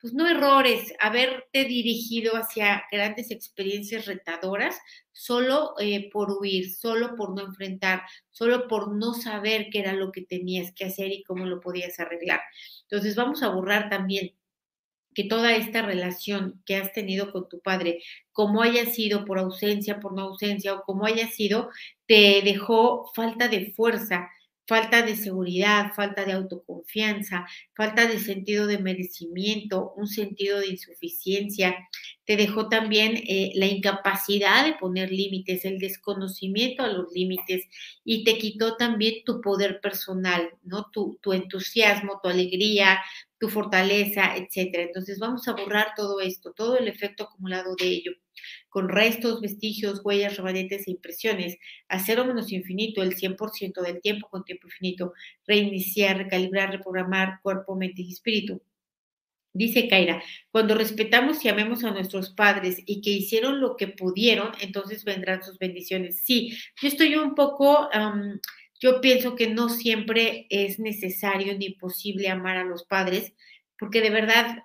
pues 0.04 0.12
no 0.12 0.28
errores, 0.28 0.92
haberte 1.00 1.64
dirigido 1.64 2.34
hacia 2.34 2.84
grandes 2.92 3.30
experiencias 3.30 4.04
retadoras 4.04 4.78
solo 5.12 5.72
eh, 5.80 6.10
por 6.12 6.30
huir, 6.30 6.74
solo 6.74 7.16
por 7.16 7.34
no 7.34 7.40
enfrentar, 7.40 8.02
solo 8.30 8.68
por 8.68 8.94
no 8.94 9.14
saber 9.14 9.68
qué 9.72 9.78
era 9.78 9.94
lo 9.94 10.12
que 10.12 10.20
tenías 10.20 10.74
que 10.74 10.84
hacer 10.84 11.10
y 11.10 11.22
cómo 11.22 11.46
lo 11.46 11.58
podías 11.58 11.98
arreglar. 12.00 12.42
Entonces 12.82 13.16
vamos 13.16 13.42
a 13.42 13.48
borrar 13.48 13.88
también 13.88 14.34
que 15.14 15.24
toda 15.24 15.56
esta 15.56 15.80
relación 15.80 16.62
que 16.66 16.76
has 16.76 16.92
tenido 16.92 17.32
con 17.32 17.48
tu 17.48 17.60
padre, 17.60 18.02
como 18.30 18.60
haya 18.60 18.84
sido 18.84 19.24
por 19.24 19.38
ausencia, 19.38 20.00
por 20.00 20.12
no 20.12 20.20
ausencia 20.20 20.74
o 20.74 20.82
como 20.82 21.06
haya 21.06 21.28
sido, 21.30 21.70
te 22.04 22.42
dejó 22.44 23.10
falta 23.14 23.48
de 23.48 23.72
fuerza, 23.72 24.28
falta 24.66 25.02
de 25.02 25.16
seguridad, 25.16 25.92
falta 25.94 26.24
de 26.24 26.32
autoconfianza, 26.32 27.46
falta 27.74 28.06
de 28.06 28.18
sentido 28.18 28.66
de 28.66 28.78
merecimiento, 28.78 29.92
un 29.96 30.06
sentido 30.06 30.60
de 30.60 30.68
insuficiencia. 30.68 31.76
Te 32.24 32.36
dejó 32.36 32.68
también 32.68 33.16
eh, 33.16 33.52
la 33.54 33.66
incapacidad 33.66 34.64
de 34.64 34.74
poner 34.74 35.12
límites, 35.12 35.64
el 35.64 35.78
desconocimiento 35.78 36.82
a 36.82 36.88
los 36.88 37.12
límites 37.12 37.66
y 38.04 38.24
te 38.24 38.38
quitó 38.38 38.76
también 38.76 39.24
tu 39.24 39.40
poder 39.40 39.80
personal, 39.80 40.50
¿no? 40.62 40.90
Tu, 40.92 41.18
tu 41.20 41.32
entusiasmo, 41.32 42.20
tu 42.22 42.28
alegría, 42.30 43.00
tu 43.38 43.48
fortaleza, 43.48 44.36
etcétera. 44.36 44.84
Entonces 44.84 45.18
vamos 45.18 45.46
a 45.48 45.52
borrar 45.52 45.88
todo 45.96 46.20
esto, 46.20 46.52
todo 46.52 46.78
el 46.78 46.88
efecto 46.88 47.24
acumulado 47.24 47.76
de 47.76 47.86
ello 47.88 48.12
con 48.68 48.88
restos, 48.88 49.40
vestigios, 49.40 50.00
huellas, 50.04 50.36
remanentes 50.36 50.86
e 50.86 50.90
impresiones, 50.90 51.58
a 51.88 51.98
cero 51.98 52.24
menos 52.24 52.52
infinito, 52.52 53.02
el 53.02 53.16
100% 53.16 53.82
del 53.82 54.00
tiempo 54.00 54.28
con 54.28 54.44
tiempo 54.44 54.66
infinito, 54.66 55.12
reiniciar, 55.46 56.18
recalibrar, 56.18 56.70
reprogramar 56.70 57.40
cuerpo, 57.42 57.76
mente 57.76 58.02
y 58.02 58.12
espíritu. 58.12 58.62
Dice 59.56 59.86
Kaira, 59.86 60.20
cuando 60.50 60.74
respetamos 60.74 61.44
y 61.44 61.48
amemos 61.48 61.84
a 61.84 61.92
nuestros 61.92 62.30
padres 62.30 62.82
y 62.86 63.00
que 63.00 63.10
hicieron 63.10 63.60
lo 63.60 63.76
que 63.76 63.86
pudieron, 63.86 64.50
entonces 64.60 65.04
vendrán 65.04 65.44
sus 65.44 65.58
bendiciones. 65.58 66.22
Sí, 66.24 66.58
yo 66.82 66.88
estoy 66.88 67.14
un 67.14 67.36
poco, 67.36 67.88
yo 68.80 69.00
pienso 69.00 69.36
que 69.36 69.48
no 69.48 69.68
siempre 69.68 70.48
es 70.50 70.80
necesario 70.80 71.56
ni 71.56 71.70
posible 71.70 72.28
amar 72.30 72.56
a 72.56 72.64
los 72.64 72.84
padres, 72.84 73.32
porque 73.78 74.00
de 74.00 74.10
verdad 74.10 74.64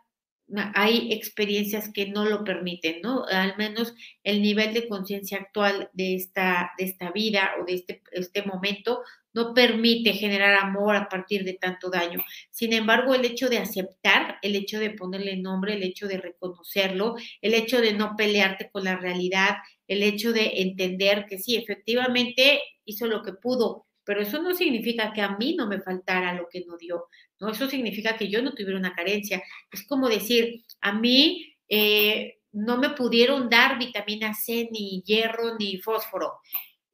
hay 0.73 1.13
experiencias 1.13 1.91
que 1.93 2.07
no 2.07 2.25
lo 2.25 2.43
permiten, 2.43 3.01
¿no? 3.01 3.25
Al 3.25 3.55
menos 3.57 3.93
el 4.23 4.41
nivel 4.41 4.73
de 4.73 4.87
conciencia 4.87 5.37
actual 5.37 5.89
de 5.93 6.15
esta, 6.15 6.71
de 6.77 6.85
esta 6.85 7.11
vida 7.11 7.51
o 7.61 7.65
de 7.65 7.75
este, 7.75 8.01
este 8.11 8.43
momento 8.43 9.01
no 9.33 9.53
permite 9.53 10.13
generar 10.13 10.55
amor 10.55 10.95
a 10.95 11.07
partir 11.07 11.43
de 11.43 11.53
tanto 11.53 11.89
daño. 11.89 12.19
Sin 12.51 12.73
embargo, 12.73 13.13
el 13.13 13.25
hecho 13.25 13.47
de 13.47 13.59
aceptar, 13.59 14.37
el 14.41 14.55
hecho 14.55 14.79
de 14.79 14.89
ponerle 14.89 15.37
nombre, 15.37 15.73
el 15.73 15.83
hecho 15.83 16.07
de 16.07 16.17
reconocerlo, 16.17 17.15
el 17.41 17.53
hecho 17.53 17.79
de 17.79 17.93
no 17.93 18.15
pelearte 18.15 18.69
con 18.71 18.83
la 18.83 18.97
realidad, 18.97 19.57
el 19.87 20.03
hecho 20.03 20.33
de 20.33 20.61
entender 20.61 21.25
que 21.27 21.37
sí, 21.37 21.55
efectivamente 21.55 22.61
hizo 22.85 23.07
lo 23.07 23.21
que 23.21 23.33
pudo, 23.33 23.85
pero 24.09 24.21
eso 24.23 24.41
no 24.41 24.55
significa 24.55 25.13
que 25.13 25.21
a 25.21 25.37
mí 25.37 25.53
no 25.55 25.67
me 25.67 25.81
faltara 25.81 26.33
lo 26.33 26.47
que 26.49 26.65
no 26.65 26.77
dio, 26.77 27.09
¿no? 27.39 27.51
Eso 27.51 27.69
significa 27.69 28.17
que 28.17 28.27
yo 28.27 28.41
no 28.41 28.55
tuviera 28.55 28.79
una 28.79 28.95
carencia. 28.95 29.43
Es 29.71 29.85
como 29.85 30.09
decir, 30.09 30.65
a 30.81 30.93
mí 30.93 31.53
eh, 31.67 32.39
no 32.51 32.79
me 32.79 32.89
pudieron 32.89 33.51
dar 33.51 33.77
vitamina 33.77 34.33
C, 34.33 34.67
ni 34.71 35.03
hierro, 35.05 35.59
ni 35.59 35.77
fósforo. 35.77 36.39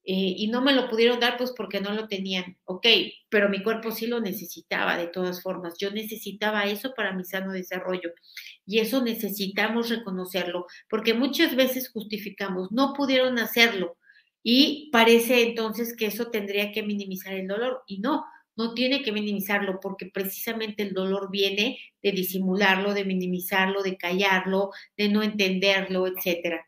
Eh, 0.03 0.36
y 0.39 0.48
no 0.50 0.62
me 0.62 0.74
lo 0.74 0.89
pudieron 0.89 1.22
dar 1.22 1.38
pues 1.38 1.53
porque 1.55 1.79
no 1.79 1.93
lo 1.93 2.10
tenían, 2.10 2.57
ok, 2.65 2.86
pero 3.29 3.48
mi 3.48 3.63
cuerpo 3.63 3.91
sí 3.91 4.07
lo 4.07 4.19
necesitaba 4.19 4.98
de 4.98 5.07
todas 5.07 5.41
formas, 5.41 5.77
yo 5.79 5.91
necesitaba 5.91 6.65
eso 6.65 6.93
para 6.93 7.13
mi 7.13 7.24
sano 7.24 7.53
desarrollo 7.53 8.12
y 8.65 8.79
eso 8.79 9.01
necesitamos 9.01 9.89
reconocerlo, 9.89 10.67
porque 10.89 11.13
muchas 11.13 11.55
veces 11.55 11.89
justificamos, 11.89 12.72
no 12.72 12.93
pudieron 12.93 13.39
hacerlo, 13.39 13.98
y 14.48 14.92
parece 14.92 15.42
entonces 15.42 15.96
que 15.98 16.06
eso 16.06 16.30
tendría 16.30 16.72
que 16.72 16.84
minimizar 16.84 17.34
el 17.34 17.48
dolor 17.48 17.82
y 17.88 17.98
no, 17.98 18.24
no 18.56 18.75
tiene 18.75 19.02
que 19.02 19.12
minimizarlo 19.12 19.80
porque 19.82 20.12
precisamente 20.14 20.84
el 20.84 20.94
dolor 20.94 21.32
viene 21.32 21.80
de 22.04 22.12
disimularlo, 22.12 22.94
de 22.94 23.06
minimizarlo, 23.06 23.82
de 23.82 23.98
callarlo, 23.98 24.70
de 24.96 25.10
no 25.10 25.24
entenderlo, 25.24 26.06
etcétera. 26.06 26.64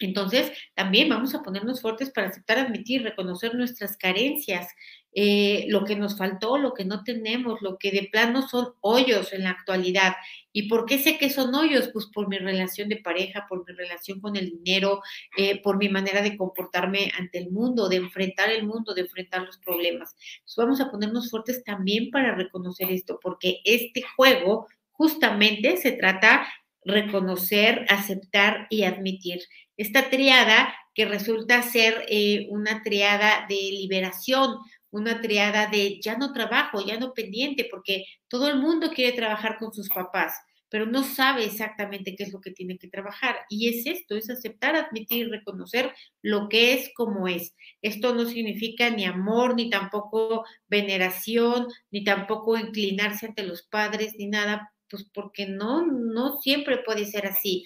Entonces, 0.00 0.52
también 0.74 1.08
vamos 1.08 1.34
a 1.34 1.42
ponernos 1.42 1.80
fuertes 1.80 2.10
para 2.10 2.28
aceptar, 2.28 2.58
admitir, 2.58 3.02
reconocer 3.02 3.54
nuestras 3.54 3.96
carencias, 3.96 4.68
eh, 5.12 5.64
lo 5.68 5.84
que 5.84 5.96
nos 5.96 6.16
faltó, 6.16 6.58
lo 6.58 6.74
que 6.74 6.84
no 6.84 7.02
tenemos, 7.02 7.60
lo 7.62 7.78
que 7.78 7.90
de 7.90 8.08
plano 8.12 8.46
son 8.46 8.74
hoyos 8.80 9.32
en 9.32 9.44
la 9.44 9.50
actualidad. 9.50 10.14
¿Y 10.52 10.68
por 10.68 10.86
qué 10.86 10.98
sé 10.98 11.18
que 11.18 11.30
son 11.30 11.54
hoyos? 11.54 11.90
Pues 11.92 12.06
por 12.06 12.28
mi 12.28 12.38
relación 12.38 12.88
de 12.88 12.96
pareja, 12.96 13.46
por 13.48 13.66
mi 13.66 13.74
relación 13.74 14.20
con 14.20 14.36
el 14.36 14.50
dinero, 14.50 15.00
eh, 15.36 15.60
por 15.62 15.78
mi 15.78 15.88
manera 15.88 16.22
de 16.22 16.36
comportarme 16.36 17.10
ante 17.18 17.38
el 17.38 17.50
mundo, 17.50 17.88
de 17.88 17.96
enfrentar 17.96 18.50
el 18.50 18.66
mundo, 18.66 18.94
de 18.94 19.02
enfrentar 19.02 19.42
los 19.42 19.58
problemas. 19.58 20.14
Vamos 20.56 20.80
a 20.80 20.90
ponernos 20.90 21.30
fuertes 21.30 21.64
también 21.64 22.10
para 22.10 22.34
reconocer 22.34 22.90
esto, 22.90 23.18
porque 23.22 23.60
este 23.64 24.02
juego 24.16 24.66
justamente 24.92 25.76
se 25.76 25.92
trata 25.92 26.46
reconocer, 26.84 27.86
aceptar 27.88 28.66
y 28.70 28.84
admitir. 28.84 29.40
Esta 29.76 30.10
triada 30.10 30.74
que 30.94 31.04
resulta 31.04 31.62
ser 31.62 32.04
eh, 32.08 32.48
una 32.50 32.82
triada 32.82 33.46
de 33.48 33.54
liberación, 33.54 34.56
una 34.90 35.20
triada 35.20 35.66
de 35.68 36.00
ya 36.00 36.16
no 36.16 36.32
trabajo, 36.32 36.84
ya 36.84 36.98
no 36.98 37.12
pendiente, 37.14 37.66
porque 37.70 38.04
todo 38.28 38.48
el 38.48 38.56
mundo 38.58 38.90
quiere 38.90 39.16
trabajar 39.16 39.58
con 39.58 39.72
sus 39.72 39.88
papás, 39.88 40.34
pero 40.70 40.86
no 40.86 41.02
sabe 41.02 41.44
exactamente 41.44 42.14
qué 42.16 42.24
es 42.24 42.32
lo 42.32 42.40
que 42.40 42.50
tiene 42.50 42.78
que 42.78 42.88
trabajar. 42.88 43.36
Y 43.48 43.68
es 43.68 43.86
esto, 43.86 44.16
es 44.16 44.28
aceptar, 44.30 44.76
admitir 44.76 45.26
y 45.26 45.30
reconocer 45.30 45.92
lo 46.22 46.48
que 46.48 46.74
es 46.74 46.90
como 46.94 47.26
es. 47.28 47.54
Esto 47.82 48.14
no 48.14 48.26
significa 48.26 48.90
ni 48.90 49.04
amor, 49.04 49.54
ni 49.54 49.70
tampoco 49.70 50.44
veneración, 50.68 51.68
ni 51.90 52.04
tampoco 52.04 52.58
inclinarse 52.58 53.26
ante 53.26 53.44
los 53.44 53.62
padres, 53.62 54.14
ni 54.18 54.26
nada, 54.26 54.72
pues 54.90 55.04
porque 55.12 55.46
no, 55.46 55.86
no 55.86 56.38
siempre 56.40 56.78
puede 56.84 57.06
ser 57.06 57.26
así. 57.26 57.64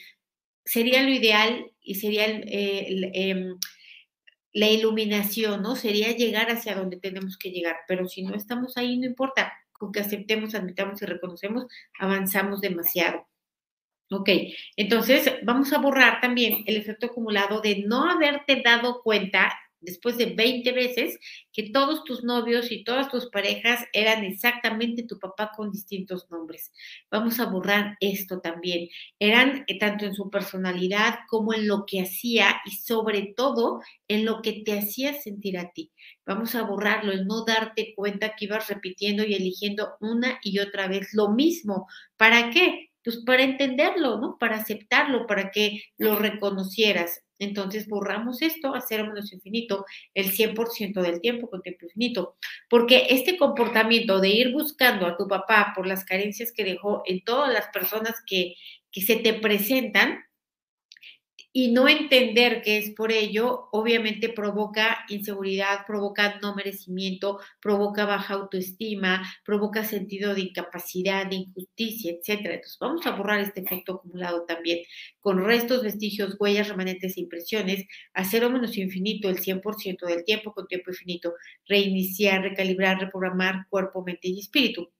Sería 0.64 1.02
lo 1.02 1.10
ideal 1.10 1.72
y 1.80 1.96
sería 1.96 2.26
el, 2.26 3.10
em, 3.14 3.56
la 4.52 4.68
iluminación, 4.68 5.62
¿no? 5.62 5.76
Sería 5.76 6.12
llegar 6.12 6.50
hacia 6.50 6.74
donde 6.74 6.98
tenemos 6.98 7.38
que 7.38 7.50
llegar, 7.50 7.76
pero 7.88 8.08
si 8.08 8.22
no 8.22 8.34
estamos 8.34 8.76
ahí, 8.76 8.98
no 8.98 9.06
importa, 9.06 9.52
con 9.72 9.92
que 9.92 10.00
aceptemos, 10.00 10.54
admitamos 10.54 11.00
y 11.02 11.06
reconocemos, 11.06 11.66
avanzamos 11.98 12.60
demasiado. 12.60 13.26
Ok, 14.10 14.28
entonces 14.76 15.32
vamos 15.42 15.72
a 15.72 15.78
borrar 15.78 16.20
también 16.20 16.64
el 16.66 16.76
efecto 16.76 17.06
acumulado 17.06 17.62
de 17.62 17.82
no 17.86 18.10
haberte 18.10 18.60
dado 18.62 19.00
cuenta 19.02 19.58
después 19.82 20.16
de 20.16 20.26
20 20.26 20.72
veces 20.72 21.18
que 21.52 21.70
todos 21.70 22.04
tus 22.04 22.24
novios 22.24 22.72
y 22.72 22.84
todas 22.84 23.08
tus 23.08 23.28
parejas 23.28 23.84
eran 23.92 24.24
exactamente 24.24 25.02
tu 25.02 25.18
papá 25.18 25.52
con 25.54 25.70
distintos 25.70 26.30
nombres. 26.30 26.72
Vamos 27.10 27.38
a 27.40 27.46
borrar 27.46 27.96
esto 28.00 28.40
también. 28.40 28.88
Eran 29.18 29.64
eh, 29.66 29.78
tanto 29.78 30.06
en 30.06 30.14
su 30.14 30.30
personalidad 30.30 31.20
como 31.28 31.52
en 31.52 31.68
lo 31.68 31.84
que 31.86 32.00
hacía 32.00 32.60
y 32.64 32.70
sobre 32.70 33.34
todo 33.36 33.80
en 34.08 34.24
lo 34.24 34.40
que 34.42 34.62
te 34.64 34.78
hacía 34.78 35.20
sentir 35.20 35.58
a 35.58 35.72
ti. 35.72 35.92
Vamos 36.24 36.54
a 36.54 36.62
borrarlo, 36.62 37.12
el 37.12 37.26
no 37.26 37.44
darte 37.44 37.94
cuenta 37.94 38.34
que 38.36 38.46
ibas 38.46 38.68
repitiendo 38.68 39.24
y 39.24 39.34
eligiendo 39.34 39.96
una 40.00 40.38
y 40.42 40.58
otra 40.60 40.88
vez 40.88 41.12
lo 41.12 41.30
mismo. 41.30 41.86
¿Para 42.16 42.50
qué? 42.50 42.90
Pues 43.04 43.18
para 43.26 43.42
entenderlo, 43.42 44.20
¿no? 44.20 44.36
Para 44.38 44.56
aceptarlo, 44.56 45.26
para 45.26 45.50
que 45.50 45.82
lo 45.98 46.16
reconocieras. 46.16 47.21
Entonces 47.38 47.88
borramos 47.88 48.42
esto 48.42 48.74
a 48.74 48.80
cero 48.80 49.06
menos 49.06 49.32
infinito 49.32 49.84
el 50.14 50.30
100% 50.30 51.00
del 51.00 51.20
tiempo 51.20 51.48
con 51.48 51.62
tiempo 51.62 51.86
infinito. 51.86 52.36
Porque 52.68 53.06
este 53.10 53.36
comportamiento 53.36 54.20
de 54.20 54.28
ir 54.28 54.52
buscando 54.52 55.06
a 55.06 55.16
tu 55.16 55.26
papá 55.26 55.72
por 55.74 55.86
las 55.86 56.04
carencias 56.04 56.52
que 56.52 56.64
dejó 56.64 57.02
en 57.06 57.24
todas 57.24 57.52
las 57.52 57.68
personas 57.68 58.14
que, 58.26 58.54
que 58.90 59.00
se 59.00 59.16
te 59.16 59.34
presentan, 59.34 60.24
y 61.54 61.70
no 61.72 61.86
entender 61.88 62.62
que 62.62 62.78
es 62.78 62.90
por 62.90 63.12
ello, 63.12 63.68
obviamente 63.72 64.30
provoca 64.30 65.04
inseguridad, 65.08 65.84
provoca 65.86 66.38
no 66.40 66.54
merecimiento, 66.54 67.40
provoca 67.60 68.06
baja 68.06 68.34
autoestima, 68.34 69.22
provoca 69.44 69.84
sentido 69.84 70.34
de 70.34 70.42
incapacidad, 70.42 71.26
de 71.26 71.36
injusticia, 71.36 72.12
etcétera. 72.12 72.54
Entonces, 72.54 72.78
vamos 72.80 73.06
a 73.06 73.10
borrar 73.10 73.40
este 73.40 73.60
efecto 73.60 73.94
acumulado 73.96 74.44
también 74.46 74.80
con 75.20 75.44
restos, 75.44 75.82
vestigios, 75.82 76.36
huellas, 76.38 76.68
remanentes 76.68 77.16
e 77.16 77.20
impresiones, 77.20 77.84
a 78.14 78.24
cero 78.24 78.48
menos 78.50 78.76
infinito 78.78 79.28
el 79.28 79.38
100% 79.38 80.06
del 80.06 80.24
tiempo 80.24 80.52
con 80.52 80.66
tiempo 80.66 80.90
infinito, 80.90 81.34
reiniciar, 81.66 82.42
recalibrar, 82.42 82.98
reprogramar 83.00 83.66
cuerpo, 83.68 84.02
mente 84.04 84.28
y 84.28 84.40
espíritu. 84.40 84.90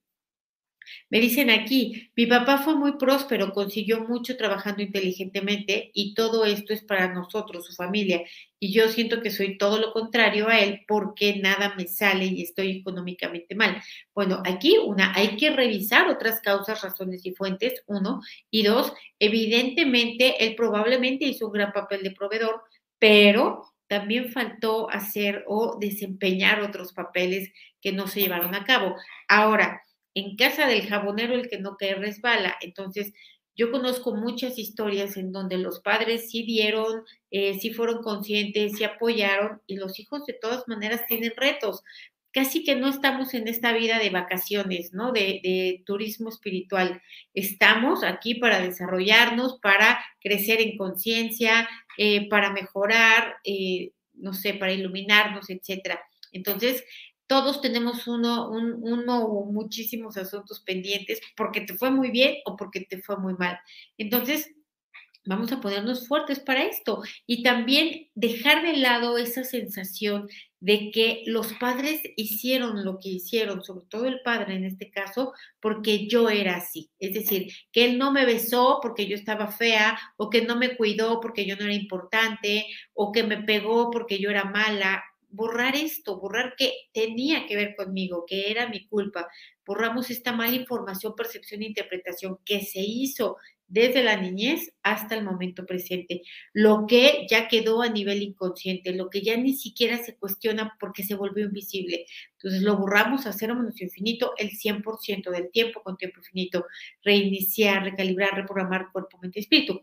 Me 1.10 1.20
dicen 1.20 1.50
aquí, 1.50 2.10
mi 2.16 2.26
papá 2.26 2.58
fue 2.58 2.74
muy 2.76 2.92
próspero, 2.98 3.52
consiguió 3.52 4.00
mucho 4.00 4.36
trabajando 4.36 4.82
inteligentemente 4.82 5.90
y 5.94 6.14
todo 6.14 6.44
esto 6.44 6.72
es 6.72 6.82
para 6.82 7.12
nosotros, 7.12 7.66
su 7.66 7.74
familia. 7.74 8.22
Y 8.58 8.72
yo 8.72 8.88
siento 8.88 9.22
que 9.22 9.30
soy 9.30 9.58
todo 9.58 9.78
lo 9.78 9.92
contrario 9.92 10.48
a 10.48 10.60
él 10.60 10.84
porque 10.86 11.36
nada 11.36 11.74
me 11.76 11.86
sale 11.86 12.26
y 12.26 12.42
estoy 12.42 12.78
económicamente 12.78 13.54
mal. 13.54 13.82
Bueno, 14.14 14.42
aquí 14.44 14.78
una, 14.78 15.12
hay 15.14 15.36
que 15.36 15.50
revisar 15.50 16.08
otras 16.08 16.40
causas, 16.40 16.82
razones 16.82 17.26
y 17.26 17.32
fuentes, 17.34 17.82
uno. 17.86 18.20
Y 18.50 18.62
dos, 18.62 18.92
evidentemente 19.18 20.44
él 20.44 20.54
probablemente 20.54 21.24
hizo 21.24 21.46
un 21.46 21.52
gran 21.52 21.72
papel 21.72 22.02
de 22.02 22.12
proveedor, 22.12 22.62
pero 22.98 23.72
también 23.92 24.32
faltó 24.32 24.88
hacer 24.88 25.44
o 25.46 25.76
desempeñar 25.78 26.62
otros 26.62 26.94
papeles 26.94 27.52
que 27.82 27.92
no 27.92 28.06
se 28.06 28.20
llevaron 28.20 28.54
a 28.54 28.64
cabo. 28.64 28.96
Ahora, 29.28 29.82
en 30.14 30.36
casa 30.36 30.66
del 30.66 30.86
jabonero 30.86 31.34
el 31.34 31.48
que 31.48 31.58
no 31.58 31.76
cae 31.76 31.94
resbala. 31.94 32.56
Entonces, 32.60 33.12
yo 33.54 33.70
conozco 33.70 34.14
muchas 34.14 34.58
historias 34.58 35.16
en 35.16 35.32
donde 35.32 35.58
los 35.58 35.80
padres 35.80 36.30
sí 36.30 36.42
dieron, 36.44 37.04
eh, 37.30 37.58
sí 37.60 37.72
fueron 37.72 38.02
conscientes, 38.02 38.72
sí 38.76 38.84
apoyaron 38.84 39.60
y 39.66 39.76
los 39.76 39.98
hijos 40.00 40.24
de 40.26 40.32
todas 40.32 40.66
maneras 40.68 41.06
tienen 41.06 41.32
retos. 41.36 41.82
Casi 42.32 42.64
que 42.64 42.76
no 42.76 42.88
estamos 42.88 43.34
en 43.34 43.46
esta 43.46 43.74
vida 43.74 43.98
de 43.98 44.08
vacaciones, 44.08 44.94
¿no? 44.94 45.12
De, 45.12 45.82
turismo 45.84 46.30
espiritual. 46.30 47.02
Estamos 47.34 48.04
aquí 48.04 48.36
para 48.36 48.60
desarrollarnos, 48.62 49.58
para 49.60 50.02
crecer 50.18 50.62
en 50.62 50.78
conciencia, 50.78 51.68
eh, 51.98 52.30
para 52.30 52.50
mejorar, 52.50 53.36
eh, 53.44 53.90
no 54.14 54.32
sé, 54.32 54.54
para 54.54 54.72
iluminarnos, 54.72 55.50
etcétera. 55.50 56.00
Entonces, 56.32 56.84
todos 57.32 57.62
tenemos 57.62 58.06
uno, 58.06 58.50
uno 58.50 59.24
o 59.24 59.50
muchísimos 59.50 60.18
asuntos 60.18 60.60
pendientes 60.60 61.18
porque 61.34 61.62
te 61.62 61.72
fue 61.72 61.90
muy 61.90 62.10
bien 62.10 62.34
o 62.44 62.56
porque 62.56 62.82
te 62.82 63.00
fue 63.00 63.16
muy 63.16 63.32
mal. 63.32 63.58
Entonces, 63.96 64.52
vamos 65.24 65.50
a 65.50 65.58
ponernos 65.58 66.06
fuertes 66.06 66.40
para 66.40 66.64
esto 66.64 67.02
y 67.26 67.42
también 67.42 68.10
dejar 68.14 68.60
de 68.60 68.76
lado 68.76 69.16
esa 69.16 69.44
sensación 69.44 70.28
de 70.60 70.90
que 70.90 71.22
los 71.24 71.54
padres 71.54 72.02
hicieron 72.16 72.84
lo 72.84 72.98
que 72.98 73.08
hicieron, 73.08 73.64
sobre 73.64 73.86
todo 73.86 74.04
el 74.04 74.20
padre 74.20 74.56
en 74.56 74.64
este 74.64 74.90
caso, 74.90 75.32
porque 75.58 76.08
yo 76.08 76.28
era 76.28 76.56
así. 76.56 76.90
Es 76.98 77.14
decir, 77.14 77.50
que 77.72 77.86
él 77.86 77.96
no 77.96 78.12
me 78.12 78.26
besó 78.26 78.78
porque 78.82 79.06
yo 79.06 79.16
estaba 79.16 79.50
fea, 79.50 79.98
o 80.18 80.28
que 80.28 80.42
no 80.42 80.56
me 80.56 80.76
cuidó 80.76 81.18
porque 81.18 81.46
yo 81.46 81.56
no 81.56 81.64
era 81.64 81.72
importante, 81.72 82.66
o 82.92 83.10
que 83.10 83.22
me 83.22 83.38
pegó 83.38 83.90
porque 83.90 84.18
yo 84.18 84.28
era 84.28 84.44
mala 84.44 85.02
borrar 85.32 85.74
esto, 85.74 86.20
borrar 86.20 86.54
que 86.56 86.72
tenía 86.92 87.46
que 87.46 87.56
ver 87.56 87.74
conmigo, 87.74 88.24
que 88.26 88.50
era 88.50 88.68
mi 88.68 88.86
culpa. 88.86 89.28
Borramos 89.66 90.10
esta 90.10 90.32
mala 90.32 90.54
información, 90.54 91.14
percepción 91.16 91.62
e 91.62 91.66
interpretación 91.66 92.38
que 92.44 92.60
se 92.60 92.80
hizo 92.80 93.38
desde 93.72 94.02
la 94.02 94.18
niñez 94.18 94.74
hasta 94.82 95.14
el 95.14 95.24
momento 95.24 95.64
presente, 95.64 96.20
lo 96.52 96.84
que 96.86 97.26
ya 97.30 97.48
quedó 97.48 97.80
a 97.80 97.88
nivel 97.88 98.22
inconsciente, 98.22 98.92
lo 98.92 99.08
que 99.08 99.22
ya 99.22 99.34
ni 99.38 99.54
siquiera 99.54 99.96
se 99.96 100.14
cuestiona 100.14 100.76
porque 100.78 101.02
se 101.02 101.14
volvió 101.14 101.46
invisible. 101.46 102.04
Entonces 102.32 102.60
lo 102.60 102.76
borramos 102.76 103.24
a 103.24 103.32
cero 103.32 103.54
menos 103.54 103.80
infinito 103.80 104.34
el 104.36 104.50
100% 104.50 105.30
del 105.30 105.50
tiempo 105.50 105.82
con 105.82 105.96
tiempo 105.96 106.20
infinito, 106.20 106.66
reiniciar, 107.02 107.82
recalibrar, 107.82 108.34
reprogramar 108.34 108.92
cuerpo, 108.92 109.18
mente 109.22 109.40
y 109.40 109.42
espíritu. 109.44 109.80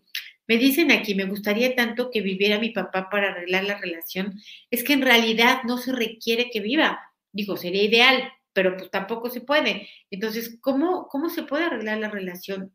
Me 0.49 0.57
dicen 0.57 0.91
aquí, 0.91 1.13
me 1.13 1.25
gustaría 1.25 1.75
tanto 1.75 2.09
que 2.09 2.21
viviera 2.21 2.57
mi 2.57 2.71
papá 2.71 3.07
para 3.12 3.29
arreglar 3.29 3.65
la 3.65 3.77
relación. 3.77 4.41
Es 4.71 4.83
que 4.83 4.93
en 4.93 5.03
realidad 5.03 5.59
no 5.63 5.77
se 5.77 5.91
requiere 5.91 6.49
que 6.49 6.59
viva. 6.59 6.99
Digo, 7.31 7.55
sería 7.55 7.83
ideal, 7.83 8.33
pero 8.51 8.75
pues 8.75 8.89
tampoco 8.89 9.29
se 9.29 9.41
puede. 9.41 9.88
Entonces, 10.09 10.57
¿cómo, 10.59 11.07
cómo 11.07 11.29
se 11.29 11.43
puede 11.43 11.65
arreglar 11.65 11.99
la 11.99 12.09
relación? 12.09 12.73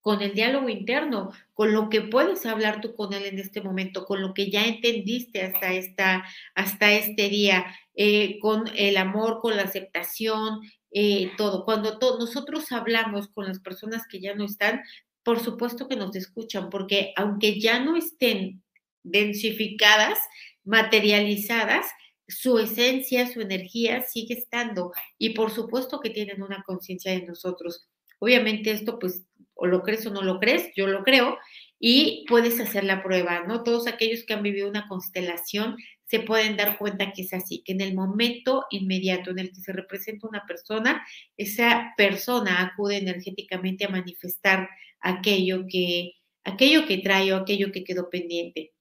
Con 0.00 0.22
el 0.22 0.34
diálogo 0.34 0.68
interno, 0.68 1.32
con 1.52 1.72
lo 1.72 1.88
que 1.88 2.02
puedes 2.02 2.46
hablar 2.46 2.80
tú 2.80 2.94
con 2.94 3.12
él 3.12 3.24
en 3.24 3.40
este 3.40 3.60
momento, 3.60 4.04
con 4.04 4.22
lo 4.22 4.32
que 4.32 4.48
ya 4.48 4.66
entendiste 4.66 5.42
hasta, 5.42 5.72
esta, 5.72 6.24
hasta 6.54 6.92
este 6.92 7.28
día, 7.28 7.66
eh, 7.96 8.38
con 8.38 8.70
el 8.76 8.98
amor, 8.98 9.40
con 9.40 9.56
la 9.56 9.62
aceptación, 9.62 10.60
eh, 10.92 11.32
todo. 11.36 11.64
Cuando 11.64 11.98
nosotros 12.20 12.70
hablamos 12.70 13.26
con 13.26 13.46
las 13.46 13.58
personas 13.58 14.06
que 14.08 14.20
ya 14.20 14.36
no 14.36 14.44
están, 14.44 14.82
por 15.26 15.40
supuesto 15.40 15.88
que 15.88 15.96
nos 15.96 16.14
escuchan, 16.14 16.70
porque 16.70 17.12
aunque 17.16 17.58
ya 17.58 17.80
no 17.80 17.96
estén 17.96 18.62
densificadas, 19.02 20.20
materializadas, 20.62 21.84
su 22.28 22.60
esencia, 22.60 23.26
su 23.26 23.40
energía 23.40 24.02
sigue 24.02 24.34
estando 24.34 24.92
y 25.18 25.30
por 25.30 25.50
supuesto 25.50 25.98
que 25.98 26.10
tienen 26.10 26.44
una 26.44 26.62
conciencia 26.62 27.10
de 27.10 27.26
nosotros. 27.26 27.88
Obviamente 28.20 28.70
esto 28.70 29.00
pues 29.00 29.24
o 29.54 29.66
lo 29.66 29.82
crees 29.82 30.06
o 30.06 30.10
no 30.10 30.22
lo 30.22 30.38
crees, 30.38 30.70
yo 30.76 30.86
lo 30.86 31.02
creo 31.02 31.38
y 31.80 32.24
puedes 32.28 32.60
hacer 32.60 32.84
la 32.84 33.02
prueba, 33.02 33.42
¿no? 33.48 33.64
Todos 33.64 33.88
aquellos 33.88 34.22
que 34.22 34.34
han 34.34 34.44
vivido 34.44 34.68
una 34.68 34.86
constelación 34.86 35.76
se 36.06 36.20
pueden 36.20 36.56
dar 36.56 36.78
cuenta 36.78 37.12
que 37.12 37.22
es 37.22 37.32
así, 37.32 37.62
que 37.64 37.72
en 37.72 37.80
el 37.80 37.94
momento 37.94 38.66
inmediato 38.70 39.30
en 39.30 39.40
el 39.40 39.48
que 39.50 39.60
se 39.60 39.72
representa 39.72 40.28
una 40.28 40.44
persona, 40.46 41.04
esa 41.36 41.94
persona 41.96 42.62
acude 42.62 42.98
energéticamente 42.98 43.84
a 43.84 43.88
manifestar 43.88 44.68
aquello 45.00 45.66
que, 45.68 46.12
aquello 46.44 46.86
que 46.86 46.98
trae 46.98 47.32
o 47.32 47.36
aquello 47.36 47.72
que 47.72 47.84
quedó 47.84 48.08
pendiente. 48.08 48.72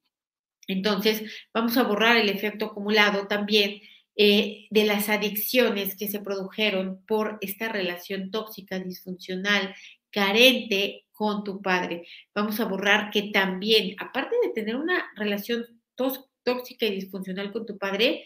Entonces, 0.67 1.23
vamos 1.53 1.77
a 1.77 1.83
borrar 1.83 2.17
el 2.17 2.29
efecto 2.29 2.65
acumulado 2.65 3.27
también 3.27 3.81
eh, 4.15 4.67
de 4.69 4.85
las 4.85 5.09
adicciones 5.09 5.95
que 5.95 6.07
se 6.07 6.19
produjeron 6.19 7.03
por 7.05 7.37
esta 7.41 7.69
relación 7.69 8.31
tóxica, 8.31 8.79
disfuncional, 8.79 9.75
carente 10.11 11.05
con 11.11 11.43
tu 11.43 11.61
padre. 11.61 12.07
Vamos 12.33 12.59
a 12.59 12.65
borrar 12.65 13.09
que 13.11 13.31
también, 13.31 13.95
aparte 13.99 14.35
de 14.43 14.53
tener 14.53 14.75
una 14.75 15.11
relación 15.15 15.65
tóxica 15.95 16.34
y 16.79 16.91
disfuncional 16.91 17.51
con 17.51 17.65
tu 17.65 17.77
padre, 17.77 18.25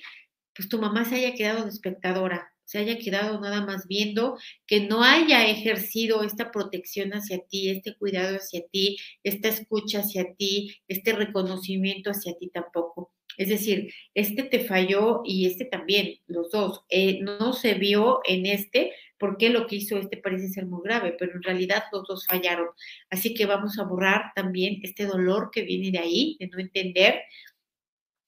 pues 0.56 0.68
tu 0.68 0.80
mamá 0.80 1.06
se 1.06 1.16
haya 1.16 1.34
quedado 1.34 1.64
de 1.64 1.70
espectadora, 1.70 2.52
se 2.66 2.80
haya 2.80 2.98
quedado 3.00 3.40
nada 3.40 3.66
más 3.66 3.88
viendo, 3.88 4.38
que 4.68 4.82
no 4.82 5.04
haya 5.04 5.48
ejercido 5.48 6.24
esta 6.24 6.52
protección 6.52 7.12
hacia 7.12 7.40
ti, 7.40 7.70
este 7.70 7.96
cuidado 7.96 8.38
hacia 8.38 8.68
ti, 8.68 8.98
esta 9.24 9.48
escucha 9.48 10.00
hacia 10.00 10.34
ti, 10.36 10.76
este 10.88 11.14
reconocimiento 11.14 12.12
hacia 12.12 12.38
ti 12.38 12.50
tampoco. 12.50 13.14
Es 13.38 13.48
decir, 13.48 13.94
este 14.14 14.44
te 14.44 14.60
falló 14.60 15.22
y 15.24 15.46
este 15.46 15.64
también, 15.64 16.20
los 16.28 16.52
dos. 16.52 16.84
Eh, 16.90 17.20
no 17.22 17.54
se 17.54 17.76
vio 17.76 18.20
en 18.26 18.46
este 18.46 18.92
porque 19.18 19.50
lo 19.50 19.68
que 19.68 19.76
hizo 19.78 19.98
este 19.98 20.18
parece 20.18 20.50
ser 20.50 20.66
muy 20.66 20.82
grave, 20.84 21.16
pero 21.18 21.34
en 21.34 21.44
realidad 21.44 21.84
los 21.92 22.08
dos 22.08 22.26
fallaron. 22.26 22.68
Así 23.10 23.34
que 23.34 23.46
vamos 23.46 23.78
a 23.78 23.84
borrar 23.84 24.32
también 24.36 24.80
este 24.84 25.06
dolor 25.06 25.52
que 25.52 25.62
viene 25.62 25.92
de 25.92 26.00
ahí, 26.00 26.38
de 26.40 26.48
no 26.48 26.60
entender, 26.60 27.22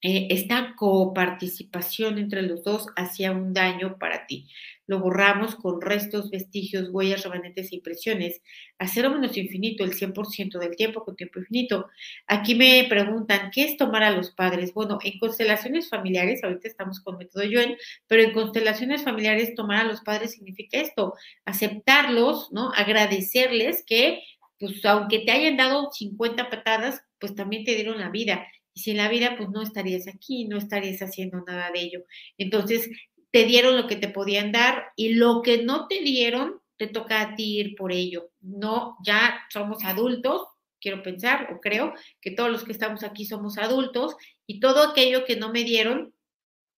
eh, 0.04 0.28
esta 0.32 0.74
coparticipación 0.76 2.18
entre 2.18 2.42
los 2.42 2.64
dos 2.64 2.88
hacía 2.96 3.32
un 3.32 3.54
daño 3.54 4.00
para 4.00 4.26
ti. 4.26 4.48
Lo 4.88 5.00
borramos 5.00 5.56
con 5.56 5.80
restos, 5.80 6.32
vestigios, 6.32 6.90
huellas, 6.90 7.24
remanentes 7.24 7.72
e 7.72 7.76
impresiones. 7.76 8.42
A 8.80 8.88
cero 8.88 9.12
menos 9.12 9.38
infinito, 9.38 9.84
el 9.84 9.94
100% 9.94 10.58
del 10.58 10.76
tiempo 10.76 11.06
con 11.06 11.16
tiempo 11.16 11.40
infinito. 11.40 11.88
Aquí 12.26 12.56
me 12.56 12.86
preguntan, 12.90 13.52
¿qué 13.52 13.64
es 13.64 13.78
tomar 13.78 14.02
a 14.02 14.10
los 14.12 14.32
padres? 14.32 14.74
Bueno, 14.74 14.98
en 15.04 15.20
constelaciones 15.20 15.88
familiares, 15.88 16.44
ahorita 16.44 16.68
estamos 16.68 17.00
con 17.00 17.18
método 17.18 17.44
Yuen, 17.44 17.78
pero 18.08 18.24
en 18.24 18.34
constelaciones 18.34 19.04
familiares 19.04 19.54
tomar 19.54 19.86
a 19.86 19.88
los 19.88 20.02
padres 20.02 20.32
significa 20.32 20.80
esto, 20.80 21.14
aceptarlos, 21.46 22.52
¿no? 22.52 22.72
Agradecerles 22.74 23.84
que, 23.86 24.24
pues 24.60 24.84
aunque 24.86 25.20
te 25.20 25.32
hayan 25.32 25.58
dado 25.58 25.92
50 25.92 26.50
patadas, 26.50 27.04
pues 27.20 27.36
también 27.36 27.64
te 27.66 27.76
dieron 27.76 28.00
la 28.00 28.10
vida 28.10 28.48
y 28.74 28.82
sin 28.82 28.98
la 28.98 29.10
vida, 29.10 29.36
pues 29.38 29.50
no 29.50 29.62
estarías 29.62 30.08
aquí, 30.08 30.46
no 30.46 30.58
estarías 30.58 31.02
haciendo 31.02 31.42
nada 31.46 31.72
de 31.72 31.82
ello. 31.82 32.06
Entonces, 32.38 32.90
te 33.32 33.46
dieron 33.46 33.78
lo 33.78 33.88
que 33.88 33.96
te 33.96 34.10
podían 34.10 34.52
dar 34.52 34.92
y 34.96 35.14
lo 35.14 35.42
que 35.42 35.64
no 35.64 35.88
te 35.88 36.02
dieron, 36.02 36.62
te 36.78 36.88
toca 36.88 37.22
a 37.22 37.36
ti 37.36 37.60
ir 37.60 37.76
por 37.76 37.92
ello. 37.92 38.32
No, 38.42 38.98
ya 39.06 39.42
somos 39.50 39.84
adultos, 39.84 40.48
quiero 40.82 41.04
pensar 41.04 41.54
o 41.54 41.60
creo 41.60 41.94
que 42.20 42.32
todos 42.32 42.52
los 42.52 42.64
que 42.64 42.72
estamos 42.72 43.04
aquí 43.04 43.26
somos 43.26 43.58
adultos 43.58 44.16
y 44.48 44.60
todo 44.60 44.90
aquello 44.90 45.24
que 45.26 45.38
no 45.38 45.52
me 45.52 45.64
dieron, 45.64 46.14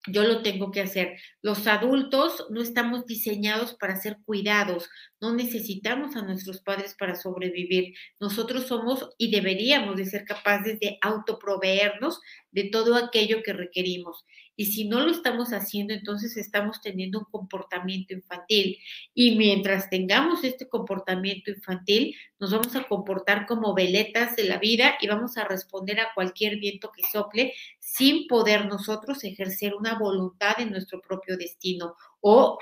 yo 0.07 0.23
lo 0.23 0.41
tengo 0.41 0.71
que 0.71 0.81
hacer. 0.81 1.19
Los 1.41 1.67
adultos 1.67 2.45
no 2.49 2.61
estamos 2.61 3.05
diseñados 3.05 3.73
para 3.75 3.95
ser 3.95 4.17
cuidados, 4.25 4.89
no 5.21 5.33
necesitamos 5.33 6.15
a 6.15 6.21
nuestros 6.21 6.61
padres 6.61 6.95
para 6.97 7.15
sobrevivir. 7.15 7.93
Nosotros 8.19 8.67
somos 8.67 9.09
y 9.17 9.31
deberíamos 9.31 9.95
de 9.97 10.05
ser 10.05 10.25
capaces 10.25 10.79
de 10.79 10.97
autoproveernos 11.01 12.19
de 12.51 12.65
todo 12.65 12.95
aquello 12.95 13.41
que 13.43 13.53
requerimos. 13.53 14.25
Y 14.55 14.65
si 14.65 14.87
no 14.87 14.99
lo 14.99 15.11
estamos 15.11 15.49
haciendo, 15.51 15.93
entonces 15.93 16.37
estamos 16.37 16.81
teniendo 16.81 17.19
un 17.19 17.25
comportamiento 17.25 18.13
infantil. 18.13 18.77
Y 19.13 19.35
mientras 19.35 19.89
tengamos 19.89 20.43
este 20.43 20.67
comportamiento 20.67 21.51
infantil, 21.51 22.15
nos 22.39 22.51
vamos 22.51 22.75
a 22.75 22.83
comportar 22.83 23.45
como 23.45 23.73
veletas 23.73 24.35
de 24.35 24.43
la 24.43 24.57
vida 24.57 24.95
y 25.01 25.07
vamos 25.07 25.37
a 25.37 25.45
responder 25.45 25.99
a 25.99 26.13
cualquier 26.13 26.57
viento 26.57 26.91
que 26.91 27.03
sople 27.11 27.53
sin 27.79 28.27
poder 28.27 28.65
nosotros 28.65 29.23
ejercer 29.23 29.75
una 29.75 29.97
voluntad 29.97 30.59
en 30.59 30.71
nuestro 30.71 31.01
propio 31.01 31.37
destino 31.37 31.95
o 32.21 32.57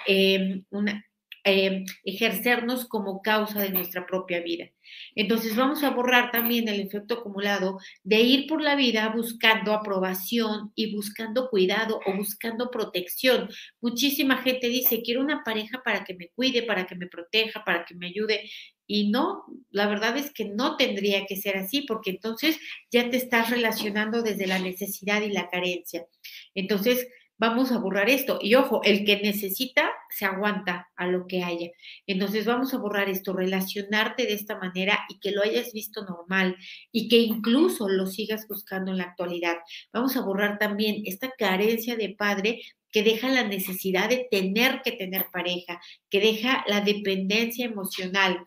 una, 0.70 1.06
eh, 1.44 1.86
ejercernos 2.04 2.86
como 2.88 3.22
causa 3.22 3.62
de 3.62 3.72
nuestra 3.72 4.06
propia 4.06 4.42
vida. 4.42 4.70
Entonces 5.16 5.56
vamos 5.56 5.84
a 5.84 5.90
borrar 5.90 6.32
también 6.32 6.68
el 6.68 6.80
efecto 6.80 7.16
acumulado 7.16 7.80
de 8.04 8.22
ir 8.22 8.48
por 8.48 8.62
la 8.62 8.76
vida 8.76 9.10
buscando 9.10 9.74
aprobación 9.74 10.72
y 10.76 10.94
buscando 10.94 11.50
cuidado 11.50 12.00
o 12.06 12.16
buscando 12.16 12.70
protección. 12.70 13.50
Muchísima 13.82 14.38
gente 14.38 14.68
dice, 14.68 15.02
quiero 15.02 15.22
una 15.22 15.44
pareja 15.44 15.82
para 15.84 16.04
que 16.04 16.14
me 16.14 16.30
cuide, 16.30 16.64
para 16.64 16.86
que 16.86 16.96
me 16.96 17.08
proteja, 17.08 17.64
para 17.64 17.86
que 17.86 17.96
me 17.96 18.08
ayude. 18.08 18.50
Y 18.88 19.10
no, 19.10 19.46
la 19.70 19.88
verdad 19.88 20.18
es 20.18 20.32
que 20.32 20.46
no 20.46 20.76
tendría 20.76 21.26
que 21.26 21.38
ser 21.38 21.58
así, 21.58 21.82
porque 21.82 22.10
entonces 22.10 22.60
ya 22.92 23.10
te 23.10 23.18
estás 23.18 23.50
relacionando 23.50 24.22
desde 24.22 24.48
la 24.48 24.60
necesidad 24.60 25.22
y 25.22 25.32
la 25.32 25.50
carencia. 25.50 26.06
Entonces, 26.54 27.08
vamos 27.42 27.72
a 27.72 27.80
borrar 27.80 28.08
esto. 28.08 28.38
Y 28.40 28.54
ojo, 28.54 28.82
el 28.84 29.04
que 29.04 29.20
necesita 29.20 29.92
se 30.12 30.26
aguanta 30.26 30.92
a 30.96 31.08
lo 31.08 31.26
que 31.26 31.44
haya. 31.44 31.72
Entonces 32.06 32.46
vamos 32.46 32.72
a 32.76 32.78
borrar 32.78 33.10
esto, 33.10 33.34
relacionarte 33.34 34.28
de 34.28 34.34
esta 34.34 34.60
manera 34.60 35.00
y 35.10 35.20
que 35.20 35.32
lo 35.32 35.42
hayas 35.42 35.74
visto 35.74 36.06
normal 36.06 36.56
y 36.92 37.10
que 37.10 37.18
incluso 37.18 37.90
lo 37.90 38.06
sigas 38.06 38.48
buscando 38.48 38.92
en 38.92 39.00
la 39.00 39.06
actualidad. 39.06 39.56
Vamos 39.92 40.16
a 40.16 40.22
borrar 40.22 40.60
también 40.60 41.02
esta 41.06 41.32
carencia 41.32 41.96
de 41.96 42.10
padre 42.10 42.62
que 42.92 43.02
deja 43.02 43.28
la 43.28 43.44
necesidad 43.44 44.08
de 44.08 44.28
tener 44.30 44.84
que 44.84 44.92
tener 44.92 45.26
pareja, 45.34 45.82
que 46.12 46.20
deja 46.20 46.64
la 46.68 46.82
dependencia 46.82 47.66
emocional, 47.66 48.46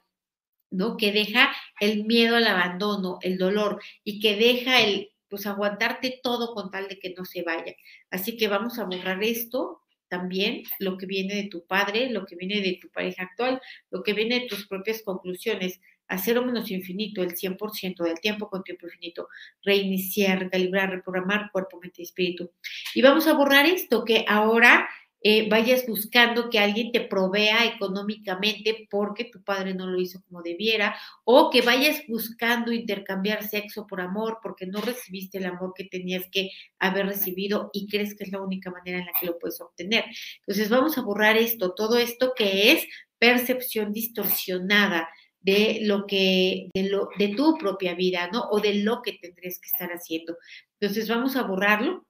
¿no? 0.71 0.97
Que 0.97 1.11
deja 1.11 1.53
el 1.81 2.05
miedo 2.05 2.37
al 2.37 2.47
abandono, 2.47 3.19
el 3.23 3.39
dolor 3.39 3.83
y 4.05 4.21
que 4.21 4.37
deja 4.37 4.81
el 4.81 5.14
pues 5.35 5.47
aguantarte 5.47 6.21
todo 6.23 6.55
con 6.55 6.71
tal 6.71 6.87
de 6.87 7.01
que 7.01 7.13
no 7.13 7.25
se 7.25 7.43
vaya. 7.43 7.75
Así 8.09 8.37
que 8.37 8.47
vamos 8.47 8.79
a 8.79 8.85
borrar 8.85 9.21
esto 9.25 9.81
también, 10.07 10.63
lo 10.79 10.97
que 10.97 11.07
viene 11.07 11.35
de 11.35 11.49
tu 11.49 11.67
padre, 11.67 12.09
lo 12.09 12.25
que 12.25 12.37
viene 12.37 12.61
de 12.61 12.79
tu 12.81 12.89
pareja 12.89 13.25
actual, 13.25 13.61
lo 13.91 14.05
que 14.05 14.13
viene 14.13 14.39
de 14.39 14.47
tus 14.47 14.69
propias 14.69 15.03
conclusiones, 15.03 15.81
a 16.07 16.19
cero 16.19 16.45
menos 16.45 16.71
infinito, 16.71 17.21
el 17.21 17.35
100% 17.35 18.05
del 18.05 18.21
tiempo 18.21 18.49
con 18.49 18.63
tiempo 18.63 18.87
infinito, 18.87 19.27
reiniciar, 19.65 20.49
calibrar, 20.51 20.91
reprogramar 20.91 21.51
cuerpo, 21.51 21.81
mente 21.81 22.03
y 22.03 22.05
espíritu. 22.05 22.53
Y 22.95 23.03
vamos 23.03 23.27
a 23.27 23.33
borrar 23.33 23.67
esto 23.67 24.05
que 24.05 24.25
ahora 24.29 24.89
eh, 25.27 25.49
vayas 25.49 25.87
buscando 25.87 26.51
que 26.51 26.59
alguien 26.59 26.93
te 26.93 27.01
provea 27.01 27.65
económicamente 27.65 28.87
porque 28.91 29.25
tu 29.25 29.43
padre 29.43 29.73
no 29.73 29.87
lo 29.87 29.99
hizo 29.99 30.23
como 30.29 30.43
debiera, 30.43 30.95
o 31.25 31.49
que 31.49 31.63
vayas 31.63 32.03
buscando 32.07 32.73
intercambiar 32.73 33.43
sexo 33.43 33.87
por 33.87 34.03
amor 34.03 34.41
porque 34.43 34.67
no 34.67 34.83
recibiste 34.83 35.39
el 35.39 35.47
amor 35.47 35.73
que 35.75 35.85
tenías 35.85 36.27
que 36.31 36.51
haber 36.79 37.07
recibido 37.07 37.71
y 37.73 37.89
crees 37.89 38.15
que 38.15 38.25
es 38.25 38.33
la 38.33 38.43
única 38.43 38.71
manera 38.71 38.99
en 38.99 39.07
la 39.07 39.13
que 39.19 39.25
lo 39.25 39.39
puedes 39.39 39.59
obtener. 39.63 40.05
Entonces 40.41 40.69
vamos 40.69 40.99
a 40.99 41.01
borrar 41.03 41.39
esto, 41.39 41.73
todo 41.73 41.97
esto 41.97 42.35
que 42.37 42.73
es 42.73 42.87
percepción 43.19 43.95
distorsionada 43.95 45.09
de 45.41 45.81
lo 45.85 46.07
que, 46.07 46.69
de, 46.75 46.91
lo, 46.91 47.09
de 47.19 47.29
tu 47.29 47.57
propia 47.57 47.95
vida, 47.95 48.29
¿no? 48.31 48.43
O 48.51 48.61
de 48.61 48.75
lo 48.75 49.01
que 49.01 49.13
tendrías 49.13 49.59
que 49.59 49.69
estar 49.69 49.91
haciendo. 49.91 50.37
Entonces 50.79 51.09
vamos 51.09 51.37
a 51.37 51.45
borrarlo 51.45 52.04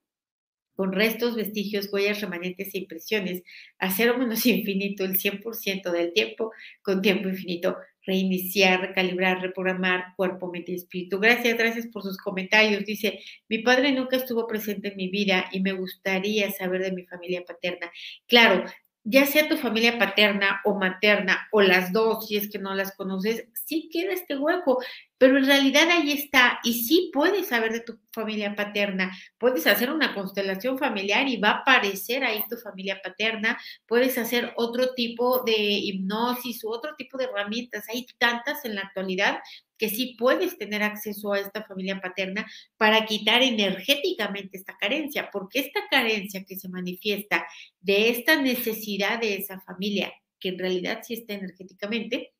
con 0.74 0.92
restos, 0.92 1.36
vestigios, 1.36 1.88
huellas, 1.92 2.20
remanentes 2.20 2.74
e 2.74 2.78
impresiones, 2.78 3.42
a 3.78 3.90
cero 3.90 4.16
menos 4.18 4.44
infinito 4.46 5.04
el 5.04 5.18
100% 5.18 5.90
del 5.90 6.12
tiempo, 6.12 6.52
con 6.82 7.02
tiempo 7.02 7.28
infinito, 7.28 7.76
reiniciar, 8.06 8.80
recalibrar, 8.80 9.40
reprogramar 9.40 10.14
cuerpo, 10.16 10.50
mente 10.50 10.72
y 10.72 10.76
espíritu. 10.76 11.18
Gracias, 11.18 11.56
gracias 11.56 11.86
por 11.86 12.02
sus 12.02 12.18
comentarios. 12.18 12.84
Dice, 12.84 13.20
mi 13.48 13.58
padre 13.58 13.92
nunca 13.92 14.16
estuvo 14.16 14.46
presente 14.46 14.88
en 14.88 14.96
mi 14.96 15.08
vida 15.08 15.46
y 15.52 15.60
me 15.60 15.72
gustaría 15.72 16.50
saber 16.50 16.82
de 16.82 16.92
mi 16.92 17.04
familia 17.04 17.44
paterna. 17.46 17.90
Claro, 18.26 18.64
ya 19.04 19.26
sea 19.26 19.48
tu 19.48 19.58
familia 19.58 19.98
paterna 19.98 20.62
o 20.64 20.74
materna 20.74 21.46
o 21.52 21.60
las 21.60 21.92
dos, 21.92 22.26
si 22.26 22.36
es 22.36 22.50
que 22.50 22.58
no 22.58 22.74
las 22.74 22.96
conoces, 22.96 23.46
sí 23.52 23.90
queda 23.92 24.14
este 24.14 24.36
hueco, 24.36 24.82
pero 25.18 25.36
en 25.36 25.44
realidad 25.44 25.88
ahí 25.90 26.12
está 26.12 26.58
y 26.64 26.84
sí 26.84 27.10
puedes 27.12 27.48
saber 27.48 27.72
de 27.72 27.80
tu 27.80 27.98
familia 28.12 28.56
paterna, 28.56 29.14
puedes 29.38 29.66
hacer 29.66 29.90
una 29.90 30.14
constelación 30.14 30.78
familiar 30.78 31.28
y 31.28 31.36
va 31.36 31.50
a 31.50 31.58
aparecer 31.58 32.24
ahí 32.24 32.42
tu 32.48 32.56
familia 32.56 33.00
paterna, 33.02 33.58
puedes 33.86 34.16
hacer 34.16 34.54
otro 34.56 34.94
tipo 34.94 35.42
de 35.44 35.54
hipnosis 35.54 36.64
u 36.64 36.70
otro 36.70 36.94
tipo 36.96 37.18
de 37.18 37.24
herramientas, 37.24 37.84
hay 37.90 38.06
tantas 38.18 38.64
en 38.64 38.74
la 38.74 38.82
actualidad 38.82 39.38
que 39.78 39.88
sí 39.88 40.16
puedes 40.18 40.58
tener 40.58 40.82
acceso 40.82 41.32
a 41.32 41.40
esta 41.40 41.64
familia 41.64 42.00
paterna 42.00 42.46
para 42.76 43.06
quitar 43.06 43.42
energéticamente 43.42 44.58
esta 44.58 44.76
carencia, 44.76 45.30
porque 45.32 45.60
esta 45.60 45.80
carencia 45.90 46.44
que 46.44 46.56
se 46.56 46.68
manifiesta 46.68 47.46
de 47.80 48.10
esta 48.10 48.40
necesidad 48.40 49.20
de 49.20 49.36
esa 49.36 49.60
familia, 49.60 50.12
que 50.38 50.50
en 50.50 50.58
realidad 50.58 51.00
sí 51.02 51.14
está 51.14 51.34
energéticamente, 51.34 52.33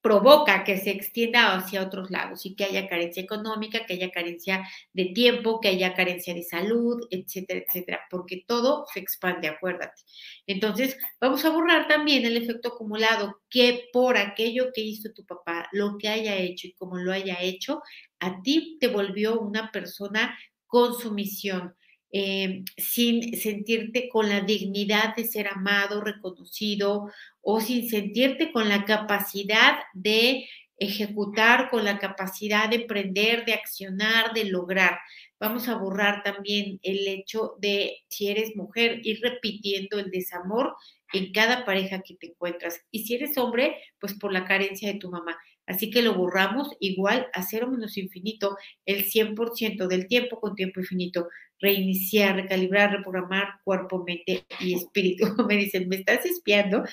provoca 0.00 0.64
que 0.64 0.78
se 0.78 0.90
extienda 0.90 1.56
hacia 1.56 1.82
otros 1.82 2.10
lados 2.10 2.46
y 2.46 2.54
que 2.54 2.64
haya 2.64 2.88
carencia 2.88 3.22
económica, 3.22 3.86
que 3.86 3.94
haya 3.94 4.10
carencia 4.10 4.68
de 4.92 5.06
tiempo, 5.06 5.60
que 5.60 5.68
haya 5.68 5.94
carencia 5.94 6.34
de 6.34 6.42
salud, 6.42 7.06
etcétera, 7.10 7.64
etcétera, 7.66 8.00
porque 8.10 8.44
todo 8.46 8.86
se 8.92 9.00
expande, 9.00 9.48
acuérdate. 9.48 10.02
Entonces, 10.46 10.96
vamos 11.20 11.44
a 11.44 11.50
borrar 11.50 11.88
también 11.88 12.24
el 12.24 12.36
efecto 12.36 12.68
acumulado 12.68 13.40
que 13.50 13.88
por 13.92 14.16
aquello 14.16 14.70
que 14.74 14.82
hizo 14.82 15.12
tu 15.12 15.24
papá, 15.24 15.68
lo 15.72 15.98
que 15.98 16.08
haya 16.08 16.36
hecho 16.36 16.68
y 16.68 16.74
como 16.74 16.98
lo 16.98 17.12
haya 17.12 17.40
hecho, 17.40 17.82
a 18.20 18.42
ti 18.42 18.78
te 18.80 18.88
volvió 18.88 19.40
una 19.40 19.70
persona 19.70 20.38
con 20.66 20.94
sumisión, 20.94 21.74
eh, 22.12 22.62
sin 22.76 23.36
sentirte 23.38 24.08
con 24.08 24.28
la 24.28 24.40
dignidad 24.40 25.16
de 25.16 25.24
ser 25.24 25.48
amado, 25.48 26.00
reconocido 26.00 27.10
o 27.40 27.60
sin 27.60 27.88
sentirte 27.88 28.52
con 28.52 28.68
la 28.68 28.84
capacidad 28.84 29.78
de 29.94 30.46
ejecutar 30.78 31.70
con 31.70 31.84
la 31.84 31.98
capacidad 31.98 32.68
de 32.68 32.76
emprender, 32.76 33.44
de 33.44 33.54
accionar, 33.54 34.32
de 34.34 34.44
lograr. 34.44 34.98
Vamos 35.40 35.68
a 35.68 35.76
borrar 35.76 36.22
también 36.22 36.78
el 36.82 37.06
hecho 37.08 37.54
de, 37.58 38.04
si 38.08 38.28
eres 38.28 38.56
mujer, 38.56 39.00
ir 39.02 39.20
repitiendo 39.22 39.98
el 39.98 40.10
desamor 40.10 40.74
en 41.12 41.32
cada 41.32 41.64
pareja 41.64 42.02
que 42.02 42.14
te 42.16 42.28
encuentras. 42.28 42.80
Y 42.90 43.06
si 43.06 43.14
eres 43.14 43.36
hombre, 43.38 43.76
pues 44.00 44.14
por 44.14 44.32
la 44.32 44.44
carencia 44.44 44.92
de 44.92 44.98
tu 44.98 45.10
mamá. 45.10 45.36
Así 45.66 45.90
que 45.90 46.02
lo 46.02 46.14
borramos 46.14 46.70
igual 46.80 47.26
a 47.32 47.42
cero 47.42 47.68
menos 47.68 47.96
infinito, 47.96 48.56
el 48.84 49.04
100% 49.04 49.86
del 49.88 50.06
tiempo 50.06 50.40
con 50.40 50.54
tiempo 50.54 50.80
infinito. 50.80 51.28
Reiniciar, 51.58 52.36
recalibrar, 52.36 52.92
reprogramar 52.92 53.60
cuerpo, 53.64 54.04
mente 54.04 54.44
y 54.60 54.74
espíritu. 54.74 55.26
Me 55.48 55.56
dicen, 55.56 55.88
¿me 55.88 55.96
estás 55.96 56.24
espiando? 56.24 56.84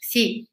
Sí. 0.00 0.48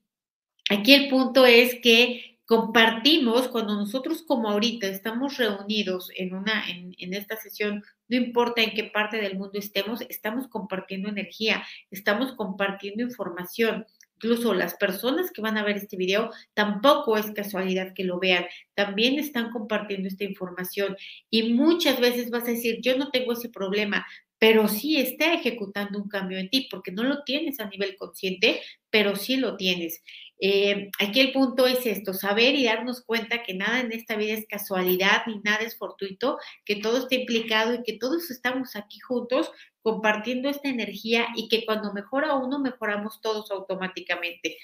Aquí 0.69 0.93
el 0.93 1.09
punto 1.09 1.45
es 1.45 1.75
que 1.81 2.35
compartimos 2.45 3.47
cuando 3.47 3.75
nosotros 3.75 4.23
como 4.23 4.49
ahorita 4.49 4.88
estamos 4.88 5.38
reunidos 5.38 6.11
en 6.15 6.33
una 6.35 6.69
en, 6.69 6.95
en, 6.99 7.13
esta 7.15 7.38
sesión 7.38 7.83
no 8.07 8.17
importa 8.17 8.61
en 8.61 8.71
qué 8.75 8.83
parte 8.83 9.17
del 9.17 9.35
mundo 9.35 9.57
estemos 9.57 10.01
estamos 10.09 10.47
compartiendo 10.47 11.09
energía 11.09 11.65
estamos 11.89 12.33
compartiendo 12.33 13.01
información 13.01 13.88
incluso 14.25 14.53
las 14.53 14.73
personas 14.75 15.31
que 15.31 15.41
van 15.41 15.57
a 15.57 15.63
ver 15.63 15.77
este 15.77 15.97
video 15.97 16.31
tampoco 16.53 17.15
es 17.17 17.31
casualidad 17.31 17.93
que 17.93 18.03
lo 18.03 18.19
vean 18.19 18.45
también 18.73 19.19
están 19.19 19.51
compartiendo 19.51 20.07
esta 20.07 20.23
información 20.23 20.97
y 21.29 21.53
muchas 21.53 21.99
veces 21.99 22.31
vas 22.31 22.43
a 22.43 22.51
decir 22.51 22.79
yo 22.81 22.97
no 22.97 23.11
tengo 23.11 23.33
ese 23.33 23.49
problema 23.49 24.05
pero 24.38 24.67
sí 24.67 24.97
está 24.97 25.33
ejecutando 25.33 25.97
un 25.97 26.09
cambio 26.09 26.38
en 26.38 26.49
ti, 26.49 26.67
porque 26.69 26.91
no 26.91 27.03
lo 27.03 27.23
tienes 27.23 27.59
a 27.61 27.69
nivel 27.69 27.95
consciente, 27.95 28.61
pero 28.89 29.15
sí 29.15 29.38
lo 29.38 29.55
tienes. 29.55 30.03
Eh, 30.39 30.91
aquí 30.99 31.21
el 31.21 31.31
punto 31.31 31.65
es 31.65 31.85
esto, 31.85 32.13
saber 32.13 32.53
y 32.55 32.65
darnos 32.65 33.01
cuenta 33.05 33.43
que 33.43 33.53
nada 33.53 33.79
en 33.79 33.93
esta 33.93 34.17
vida 34.17 34.33
es 34.33 34.45
casualidad 34.45 35.23
ni 35.25 35.39
nada 35.39 35.63
es 35.63 35.77
fortuito, 35.77 36.38
que 36.65 36.75
todo 36.75 36.97
está 36.97 37.15
implicado 37.15 37.75
y 37.75 37.83
que 37.83 37.97
todos 37.97 38.29
estamos 38.29 38.75
aquí 38.75 38.99
juntos 38.99 39.51
compartiendo 39.85 40.49
esta 40.49 40.67
energía 40.67 41.27
y 41.35 41.47
que 41.47 41.63
cuando 41.63 41.93
mejora 41.93 42.33
uno, 42.33 42.57
mejoramos 42.57 43.21
todos 43.21 43.51
automáticamente. 43.51 44.57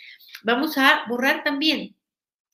Vamos 0.43 0.79
a 0.79 1.03
borrar 1.07 1.43
también 1.43 1.95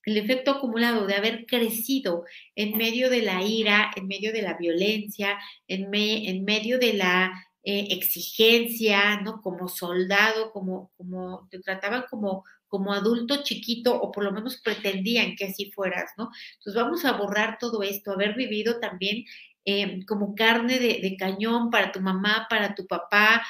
el 0.04 0.18
efecto 0.18 0.52
acumulado 0.52 1.08
de 1.08 1.16
haber 1.16 1.46
crecido 1.46 2.26
en 2.56 2.78
medio 2.78 3.10
de 3.10 3.22
la 3.22 3.42
ira, 3.42 3.92
en 3.96 4.10
medio 4.10 4.34
de 4.34 4.42
la 4.42 4.58
violencia, 4.58 5.40
en, 5.70 5.88
en 5.94 6.44
medio 6.44 6.78
de 6.78 6.92
la 6.92 7.32
eh, 7.64 7.88
exigencia, 7.92 9.22
¿no? 9.22 9.42
Como 9.42 9.70
soldado, 9.70 10.52
como, 10.52 10.92
como 10.98 11.48
te 11.50 11.60
trataban 11.60 12.04
como 12.10 12.44
como 12.68 12.94
adulto 12.94 13.44
chiquito 13.44 13.96
o 13.96 14.12
por 14.12 14.26
lo 14.26 14.34
menos 14.34 14.58
pretendían 14.58 15.38
que 15.38 15.46
así 15.46 15.72
fueras, 15.72 16.12
¿no? 16.18 16.30
Entonces 16.58 16.82
vamos 16.82 17.06
a 17.06 17.14
borrar 17.14 17.58
todo 17.60 17.82
esto, 17.82 18.12
haber 18.12 18.36
vivido 18.36 18.82
también 18.82 19.24
eh, 19.70 20.06
como 20.06 20.34
carne 20.34 20.80
de, 20.80 21.18
cañón 21.20 21.70
para 21.70 21.92
tu 21.92 22.00
mamá, 22.00 22.48
para 22.50 22.74
tu 22.74 22.88
papá, 22.88 23.46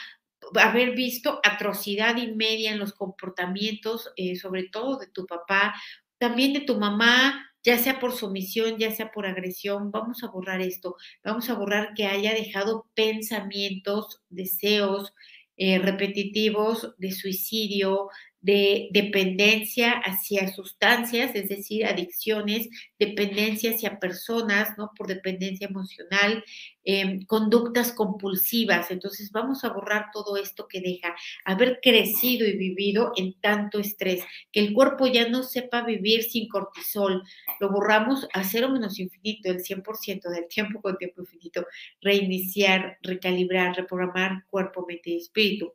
haber 0.55 0.95
visto 0.95 1.39
atrocidad 1.43 2.17
y 2.17 2.33
media 2.33 2.71
en 2.71 2.79
los 2.79 2.93
comportamientos, 2.93 4.11
eh, 4.15 4.35
sobre 4.35 4.63
todo 4.63 4.97
de 4.97 5.05
tu 5.05 5.27
papá, 5.27 5.75
también 6.17 6.53
de 6.53 6.61
tu 6.61 6.79
mamá, 6.79 7.45
ya 7.63 7.77
sea 7.77 7.99
por 7.99 8.13
sumisión, 8.13 8.79
ya 8.79 8.89
sea 8.89 9.11
por 9.11 9.27
agresión, 9.27 9.91
vamos 9.91 10.23
a 10.23 10.27
borrar 10.27 10.59
esto, 10.59 10.95
vamos 11.23 11.51
a 11.51 11.53
borrar 11.53 11.93
que 11.93 12.07
haya 12.07 12.33
dejado 12.33 12.87
pensamientos, 12.95 14.23
deseos 14.29 15.13
eh, 15.55 15.77
repetitivos 15.77 16.95
de 16.97 17.11
suicidio, 17.11 18.09
de 18.41 18.89
dependencia 18.91 19.91
hacia 19.91 20.47
sustancias, 20.53 21.31
es 21.35 21.49
decir, 21.49 21.85
adicciones, 21.85 22.69
dependencia 22.99 23.71
hacia 23.71 23.99
personas, 23.99 24.77
¿no? 24.77 24.91
Por 24.95 25.07
dependencia 25.07 25.67
emocional, 25.67 26.43
em, 26.83 27.25
conductas 27.25 27.91
compulsivas. 27.91 28.91
Entonces 28.91 29.31
vamos 29.31 29.63
a 29.63 29.69
borrar 29.69 30.07
todo 30.13 30.37
esto 30.37 30.67
que 30.67 30.81
deja 30.81 31.15
haber 31.45 31.79
crecido 31.81 32.47
y 32.47 32.57
vivido 32.57 33.11
en 33.17 33.33
tanto 33.41 33.79
estrés, 33.79 34.23
que 34.51 34.59
el 34.61 34.73
cuerpo 34.73 35.07
ya 35.07 35.27
no 35.27 35.43
sepa 35.43 35.81
vivir 35.83 36.23
sin 36.23 36.47
cortisol. 36.47 37.23
Lo 37.59 37.69
borramos 37.71 38.27
a 38.33 38.43
cero 38.43 38.69
menos 38.69 38.99
infinito, 38.99 39.49
el 39.49 39.61
100% 39.63 40.29
del 40.29 40.47
tiempo 40.47 40.81
con 40.81 40.97
tiempo 40.97 41.21
infinito. 41.21 41.65
Reiniciar, 42.01 42.97
recalibrar, 43.01 43.75
reprogramar 43.75 44.45
cuerpo, 44.49 44.85
mente 44.87 45.11
y 45.11 45.17
espíritu. 45.17 45.73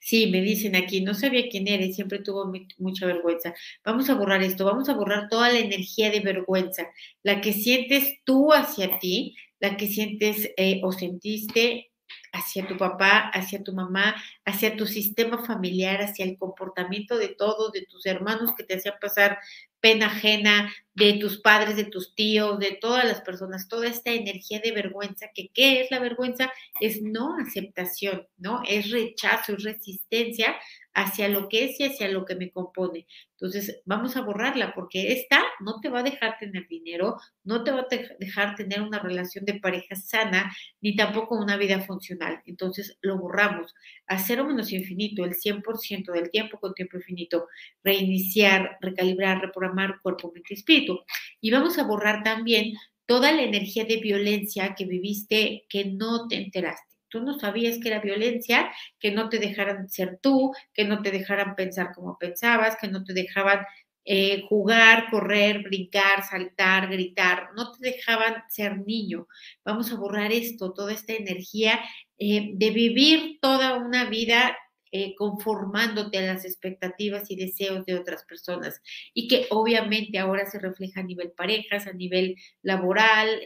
Sí, 0.00 0.26
me 0.28 0.40
dicen 0.42 0.76
aquí, 0.76 1.00
no 1.00 1.14
sabía 1.14 1.48
quién 1.48 1.68
eres, 1.68 1.96
siempre 1.96 2.20
tuvo 2.20 2.52
mucha 2.78 3.06
vergüenza. 3.06 3.54
Vamos 3.84 4.10
a 4.10 4.14
borrar 4.14 4.42
esto, 4.42 4.64
vamos 4.64 4.88
a 4.88 4.94
borrar 4.94 5.28
toda 5.28 5.50
la 5.50 5.58
energía 5.58 6.10
de 6.10 6.20
vergüenza, 6.20 6.86
la 7.22 7.40
que 7.40 7.52
sientes 7.52 8.18
tú 8.24 8.52
hacia 8.52 8.98
ti, 8.98 9.36
la 9.60 9.76
que 9.76 9.86
sientes 9.86 10.50
eh, 10.56 10.80
o 10.82 10.92
sentiste 10.92 11.90
hacia 12.32 12.66
tu 12.66 12.76
papá, 12.76 13.30
hacia 13.32 13.62
tu 13.62 13.72
mamá, 13.72 14.14
hacia 14.44 14.76
tu 14.76 14.86
sistema 14.86 15.44
familiar, 15.44 16.00
hacia 16.02 16.24
el 16.24 16.38
comportamiento 16.38 17.18
de 17.18 17.28
todos, 17.28 17.72
de 17.72 17.86
tus 17.86 18.06
hermanos 18.06 18.52
que 18.56 18.64
te 18.64 18.74
hacían 18.74 18.94
pasar 19.00 19.38
pena 19.80 20.06
ajena, 20.06 20.72
de 21.00 21.14
tus 21.14 21.40
padres, 21.40 21.76
de 21.76 21.84
tus 21.84 22.14
tíos, 22.14 22.58
de 22.58 22.72
todas 22.72 23.04
las 23.06 23.22
personas, 23.22 23.68
toda 23.68 23.86
esta 23.86 24.10
energía 24.12 24.60
de 24.60 24.72
vergüenza, 24.72 25.28
que 25.34 25.48
qué 25.48 25.80
es 25.80 25.90
la 25.90 25.98
vergüenza? 25.98 26.52
Es 26.80 27.00
no 27.02 27.36
aceptación, 27.38 28.26
¿no? 28.36 28.62
Es 28.68 28.90
rechazo, 28.90 29.54
es 29.54 29.64
resistencia 29.64 30.56
hacia 30.92 31.28
lo 31.28 31.48
que 31.48 31.66
es 31.66 31.78
y 31.80 31.84
hacia 31.84 32.08
lo 32.08 32.24
que 32.24 32.34
me 32.34 32.50
compone. 32.50 33.06
Entonces, 33.40 33.80
vamos 33.86 34.16
a 34.16 34.22
borrarla 34.22 34.74
porque 34.74 35.12
esta 35.12 35.42
no 35.60 35.80
te 35.80 35.88
va 35.88 36.00
a 36.00 36.02
dejar 36.02 36.36
tener 36.38 36.66
dinero, 36.68 37.16
no 37.44 37.62
te 37.64 37.70
va 37.70 37.80
a 37.80 37.86
dejar 38.18 38.56
tener 38.56 38.82
una 38.82 38.98
relación 38.98 39.44
de 39.44 39.60
pareja 39.60 39.94
sana, 39.94 40.52
ni 40.80 40.96
tampoco 40.96 41.36
una 41.36 41.56
vida 41.56 41.80
funcional. 41.80 42.42
Entonces, 42.44 42.98
lo 43.00 43.18
borramos 43.18 43.74
a 44.08 44.18
cero 44.18 44.44
menos 44.44 44.72
infinito, 44.72 45.24
el 45.24 45.34
100% 45.34 46.12
del 46.12 46.30
tiempo 46.30 46.58
con 46.58 46.74
tiempo 46.74 46.96
infinito, 46.98 47.46
reiniciar, 47.84 48.76
recalibrar, 48.80 49.40
reprogramar 49.40 49.69
cuerpo, 50.02 50.32
mente 50.32 50.54
y 50.54 50.54
espíritu. 50.54 51.00
Y 51.40 51.50
vamos 51.50 51.78
a 51.78 51.84
borrar 51.84 52.22
también 52.22 52.74
toda 53.06 53.32
la 53.32 53.42
energía 53.42 53.84
de 53.84 53.96
violencia 53.96 54.74
que 54.76 54.84
viviste 54.84 55.64
que 55.68 55.84
no 55.86 56.28
te 56.28 56.36
enteraste 56.36 56.90
tú 57.10 57.20
no 57.20 57.38
sabías 57.38 57.78
que 57.78 57.88
era 57.88 58.00
violencia, 58.00 58.70
que 58.98 59.10
no 59.10 59.28
te 59.28 59.38
dejaran 59.38 59.90
ser 59.90 60.18
tú, 60.22 60.54
que 60.72 60.84
no 60.84 61.02
te 61.02 61.10
dejaran 61.10 61.56
pensar 61.56 61.92
como 61.94 62.16
pensabas, 62.16 62.76
que 62.80 62.88
no 62.88 63.04
te 63.04 63.12
dejaban 63.12 63.66
eh, 64.04 64.44
jugar, 64.48 65.10
correr, 65.10 65.62
brincar, 65.62 66.24
saltar, 66.24 66.88
gritar, 66.88 67.50
no 67.54 67.72
te 67.72 67.90
dejaban 67.90 68.42
ser 68.48 68.78
niño. 68.78 69.26
Vamos 69.64 69.92
a 69.92 69.96
borrar 69.96 70.32
esto, 70.32 70.72
toda 70.72 70.92
esta 70.92 71.12
energía 71.12 71.80
eh, 72.18 72.50
de 72.54 72.70
vivir 72.70 73.38
toda 73.42 73.76
una 73.76 74.06
vida 74.06 74.56
eh, 74.92 75.14
conformándote 75.16 76.18
a 76.18 76.34
las 76.34 76.44
expectativas 76.44 77.30
y 77.30 77.36
deseos 77.36 77.84
de 77.86 77.96
otras 77.96 78.24
personas 78.24 78.80
y 79.14 79.28
que 79.28 79.46
obviamente 79.50 80.18
ahora 80.18 80.50
se 80.50 80.58
refleja 80.58 81.00
a 81.00 81.04
nivel 81.04 81.32
parejas, 81.32 81.86
a 81.86 81.92
nivel 81.92 82.36
laboral, 82.62 83.40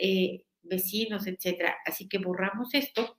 vecinos, 0.62 1.26
etcétera. 1.26 1.76
Así 1.84 2.08
que 2.08 2.18
borramos 2.18 2.74
esto 2.74 3.18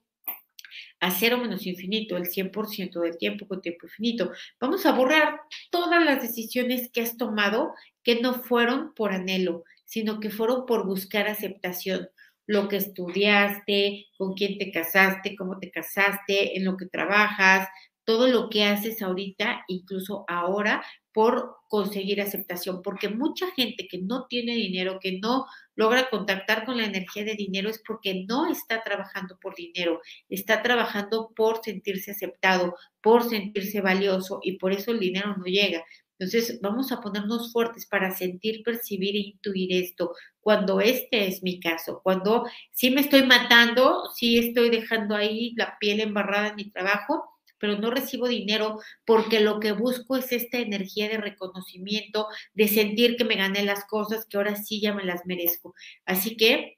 a 1.00 1.10
cero 1.10 1.38
menos 1.38 1.66
infinito, 1.66 2.16
el 2.16 2.24
100% 2.24 3.00
del 3.00 3.18
tiempo 3.18 3.46
con 3.46 3.60
tiempo 3.60 3.86
infinito. 3.86 4.32
Vamos 4.60 4.86
a 4.86 4.92
borrar 4.92 5.40
todas 5.70 6.04
las 6.04 6.22
decisiones 6.22 6.90
que 6.90 7.02
has 7.02 7.16
tomado 7.16 7.74
que 8.02 8.20
no 8.20 8.34
fueron 8.34 8.94
por 8.94 9.12
anhelo, 9.12 9.64
sino 9.84 10.20
que 10.20 10.30
fueron 10.30 10.66
por 10.66 10.86
buscar 10.86 11.28
aceptación. 11.28 12.08
Lo 12.46 12.68
que 12.68 12.76
estudiaste, 12.76 14.06
con 14.16 14.34
quién 14.34 14.58
te 14.58 14.70
casaste, 14.70 15.36
cómo 15.36 15.58
te 15.58 15.70
casaste, 15.70 16.56
en 16.56 16.64
lo 16.64 16.76
que 16.76 16.86
trabajas, 16.86 17.68
todo 18.06 18.28
lo 18.28 18.48
que 18.48 18.64
haces 18.64 19.02
ahorita, 19.02 19.64
incluso 19.68 20.24
ahora, 20.28 20.82
por 21.12 21.56
conseguir 21.68 22.20
aceptación, 22.20 22.82
porque 22.82 23.08
mucha 23.08 23.50
gente 23.50 23.88
que 23.88 23.98
no 23.98 24.26
tiene 24.26 24.54
dinero, 24.54 24.98
que 25.00 25.18
no 25.18 25.46
logra 25.74 26.08
contactar 26.08 26.64
con 26.64 26.76
la 26.76 26.84
energía 26.84 27.24
de 27.24 27.34
dinero, 27.34 27.68
es 27.68 27.82
porque 27.86 28.24
no 28.28 28.50
está 28.50 28.82
trabajando 28.82 29.38
por 29.40 29.54
dinero, 29.56 30.00
está 30.28 30.62
trabajando 30.62 31.32
por 31.34 31.62
sentirse 31.64 32.12
aceptado, 32.12 32.76
por 33.02 33.28
sentirse 33.28 33.80
valioso 33.80 34.40
y 34.42 34.58
por 34.58 34.72
eso 34.72 34.92
el 34.92 35.00
dinero 35.00 35.34
no 35.36 35.44
llega. 35.44 35.84
Entonces, 36.18 36.60
vamos 36.62 36.92
a 36.92 37.00
ponernos 37.00 37.52
fuertes 37.52 37.86
para 37.86 38.10
sentir, 38.14 38.62
percibir 38.62 39.16
e 39.16 39.30
intuir 39.30 39.72
esto. 39.72 40.14
Cuando 40.40 40.80
este 40.80 41.26
es 41.26 41.42
mi 41.42 41.60
caso, 41.60 42.00
cuando 42.02 42.46
sí 42.70 42.90
me 42.90 43.02
estoy 43.02 43.24
matando, 43.24 44.04
sí 44.14 44.38
estoy 44.38 44.70
dejando 44.70 45.14
ahí 45.16 45.52
la 45.56 45.76
piel 45.78 46.00
embarrada 46.00 46.48
en 46.48 46.56
mi 46.56 46.70
trabajo, 46.70 47.35
pero 47.58 47.78
no 47.78 47.90
recibo 47.90 48.28
dinero 48.28 48.80
porque 49.04 49.40
lo 49.40 49.60
que 49.60 49.72
busco 49.72 50.16
es 50.16 50.32
esta 50.32 50.58
energía 50.58 51.08
de 51.08 51.18
reconocimiento, 51.18 52.28
de 52.54 52.68
sentir 52.68 53.16
que 53.16 53.24
me 53.24 53.36
gané 53.36 53.64
las 53.64 53.84
cosas, 53.86 54.26
que 54.26 54.36
ahora 54.36 54.56
sí 54.56 54.80
ya 54.80 54.94
me 54.94 55.04
las 55.04 55.26
merezco. 55.26 55.74
Así 56.04 56.36
que 56.36 56.75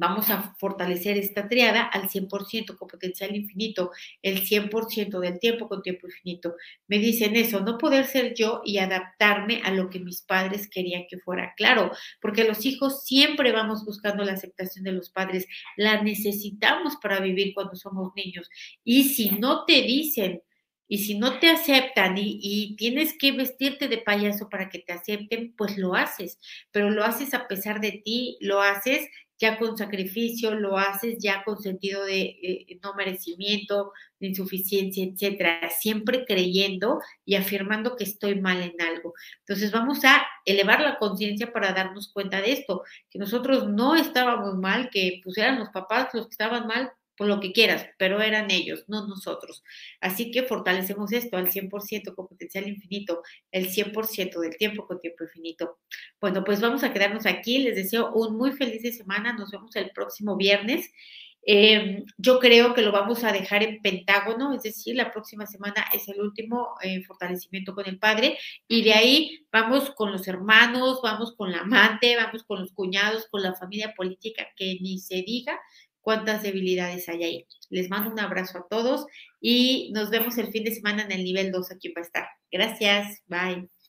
Vamos 0.00 0.30
a 0.30 0.54
fortalecer 0.58 1.18
esta 1.18 1.46
triada 1.46 1.82
al 1.82 2.08
100% 2.08 2.78
con 2.78 2.88
potencial 2.88 3.36
infinito, 3.36 3.90
el 4.22 4.40
100% 4.40 5.20
del 5.20 5.38
tiempo 5.38 5.68
con 5.68 5.82
tiempo 5.82 6.06
infinito. 6.06 6.54
Me 6.88 6.98
dicen 6.98 7.36
eso, 7.36 7.60
no 7.60 7.76
poder 7.76 8.06
ser 8.06 8.32
yo 8.32 8.62
y 8.64 8.78
adaptarme 8.78 9.60
a 9.62 9.70
lo 9.72 9.90
que 9.90 10.00
mis 10.00 10.22
padres 10.22 10.70
querían 10.70 11.04
que 11.06 11.18
fuera. 11.18 11.52
Claro, 11.54 11.92
porque 12.22 12.44
los 12.44 12.64
hijos 12.64 13.04
siempre 13.04 13.52
vamos 13.52 13.84
buscando 13.84 14.24
la 14.24 14.32
aceptación 14.32 14.84
de 14.84 14.92
los 14.92 15.10
padres, 15.10 15.46
la 15.76 16.02
necesitamos 16.02 16.96
para 16.96 17.20
vivir 17.20 17.52
cuando 17.52 17.76
somos 17.76 18.10
niños. 18.16 18.48
Y 18.82 19.04
si 19.04 19.32
no 19.32 19.66
te 19.66 19.82
dicen, 19.82 20.40
y 20.88 20.98
si 20.98 21.16
no 21.16 21.38
te 21.38 21.50
aceptan 21.50 22.16
y, 22.18 22.74
tienes 22.76 23.16
que 23.16 23.32
vestirte 23.32 23.86
de 23.86 23.98
payaso 23.98 24.48
para 24.48 24.70
que 24.70 24.80
te 24.80 24.92
acepten, 24.92 25.54
pues 25.56 25.78
lo 25.78 25.94
haces, 25.94 26.40
pero 26.72 26.90
lo 26.90 27.04
haces 27.04 27.32
a 27.32 27.46
pesar 27.46 27.80
de 27.80 27.92
ti, 27.92 28.38
lo 28.40 28.60
haces 28.60 29.08
ya 29.40 29.58
con 29.58 29.76
sacrificio, 29.76 30.54
lo 30.54 30.76
haces 30.76 31.18
ya 31.18 31.42
con 31.44 31.60
sentido 31.60 32.04
de 32.04 32.20
eh, 32.20 32.78
no 32.82 32.94
merecimiento, 32.94 33.92
de 34.20 34.28
insuficiencia, 34.28 35.02
etcétera, 35.04 35.70
siempre 35.70 36.26
creyendo 36.26 37.00
y 37.24 37.36
afirmando 37.36 37.96
que 37.96 38.04
estoy 38.04 38.38
mal 38.38 38.60
en 38.62 38.80
algo. 38.80 39.14
Entonces 39.40 39.72
vamos 39.72 40.04
a 40.04 40.26
elevar 40.44 40.80
la 40.82 40.98
conciencia 40.98 41.52
para 41.52 41.72
darnos 41.72 42.12
cuenta 42.12 42.40
de 42.42 42.52
esto, 42.52 42.82
que 43.08 43.18
nosotros 43.18 43.66
no 43.66 43.94
estábamos 43.94 44.56
mal, 44.56 44.90
que 44.90 45.20
pues 45.24 45.38
eran 45.38 45.58
los 45.58 45.70
papás 45.70 46.08
los 46.12 46.26
que 46.26 46.32
estaban 46.32 46.66
mal, 46.66 46.92
por 47.20 47.28
lo 47.28 47.38
que 47.38 47.52
quieras, 47.52 47.86
pero 47.98 48.22
eran 48.22 48.50
ellos, 48.50 48.86
no 48.88 49.06
nosotros. 49.06 49.62
Así 50.00 50.30
que 50.30 50.44
fortalecemos 50.44 51.12
esto 51.12 51.36
al 51.36 51.50
100% 51.50 52.14
con 52.14 52.26
potencial 52.26 52.66
infinito, 52.66 53.20
el 53.52 53.68
100% 53.68 54.40
del 54.40 54.56
tiempo 54.56 54.86
con 54.86 55.02
tiempo 55.02 55.24
infinito. 55.24 55.80
Bueno, 56.18 56.42
pues 56.44 56.62
vamos 56.62 56.82
a 56.82 56.94
quedarnos 56.94 57.26
aquí. 57.26 57.58
Les 57.58 57.76
deseo 57.76 58.10
un 58.14 58.38
muy 58.38 58.52
feliz 58.52 58.82
de 58.82 58.94
semana. 58.94 59.34
Nos 59.34 59.50
vemos 59.50 59.76
el 59.76 59.90
próximo 59.90 60.38
viernes. 60.38 60.90
Em, 61.42 62.06
yo 62.16 62.38
creo 62.38 62.72
que 62.72 62.80
lo 62.80 62.90
vamos 62.90 63.22
a 63.22 63.32
dejar 63.32 63.62
en 63.62 63.82
pentágono, 63.82 64.54
es 64.54 64.62
decir, 64.62 64.96
la 64.96 65.12
próxima 65.12 65.46
semana 65.46 65.86
es 65.92 66.08
el 66.08 66.20
último 66.20 66.74
eh, 66.82 67.02
fortalecimiento 67.04 67.74
con 67.74 67.86
el 67.86 67.98
padre 67.98 68.38
y 68.68 68.82
de 68.82 68.92
ahí 68.92 69.46
vamos 69.50 69.90
con 69.90 70.12
los 70.12 70.28
hermanos, 70.28 71.00
vamos 71.02 71.34
con 71.36 71.50
la 71.50 71.60
amante, 71.60 72.14
vamos 72.16 72.44
con 72.44 72.60
los 72.60 72.72
cuñados, 72.72 73.26
con 73.30 73.42
la 73.42 73.54
familia 73.54 73.94
política, 73.96 74.48
que 74.54 74.78
ni 74.82 74.98
se 74.98 75.16
diga, 75.16 75.58
cuántas 76.00 76.42
debilidades 76.42 77.08
hay 77.08 77.24
ahí. 77.24 77.46
Les 77.68 77.88
mando 77.90 78.10
un 78.10 78.20
abrazo 78.20 78.58
a 78.58 78.66
todos 78.68 79.06
y 79.40 79.90
nos 79.92 80.10
vemos 80.10 80.38
el 80.38 80.52
fin 80.52 80.64
de 80.64 80.74
semana 80.74 81.02
en 81.02 81.12
el 81.12 81.24
nivel 81.24 81.52
2 81.52 81.70
aquí 81.72 81.92
va 81.92 82.00
a 82.00 82.04
estar. 82.04 82.28
Gracias, 82.50 83.22
bye. 83.26 83.79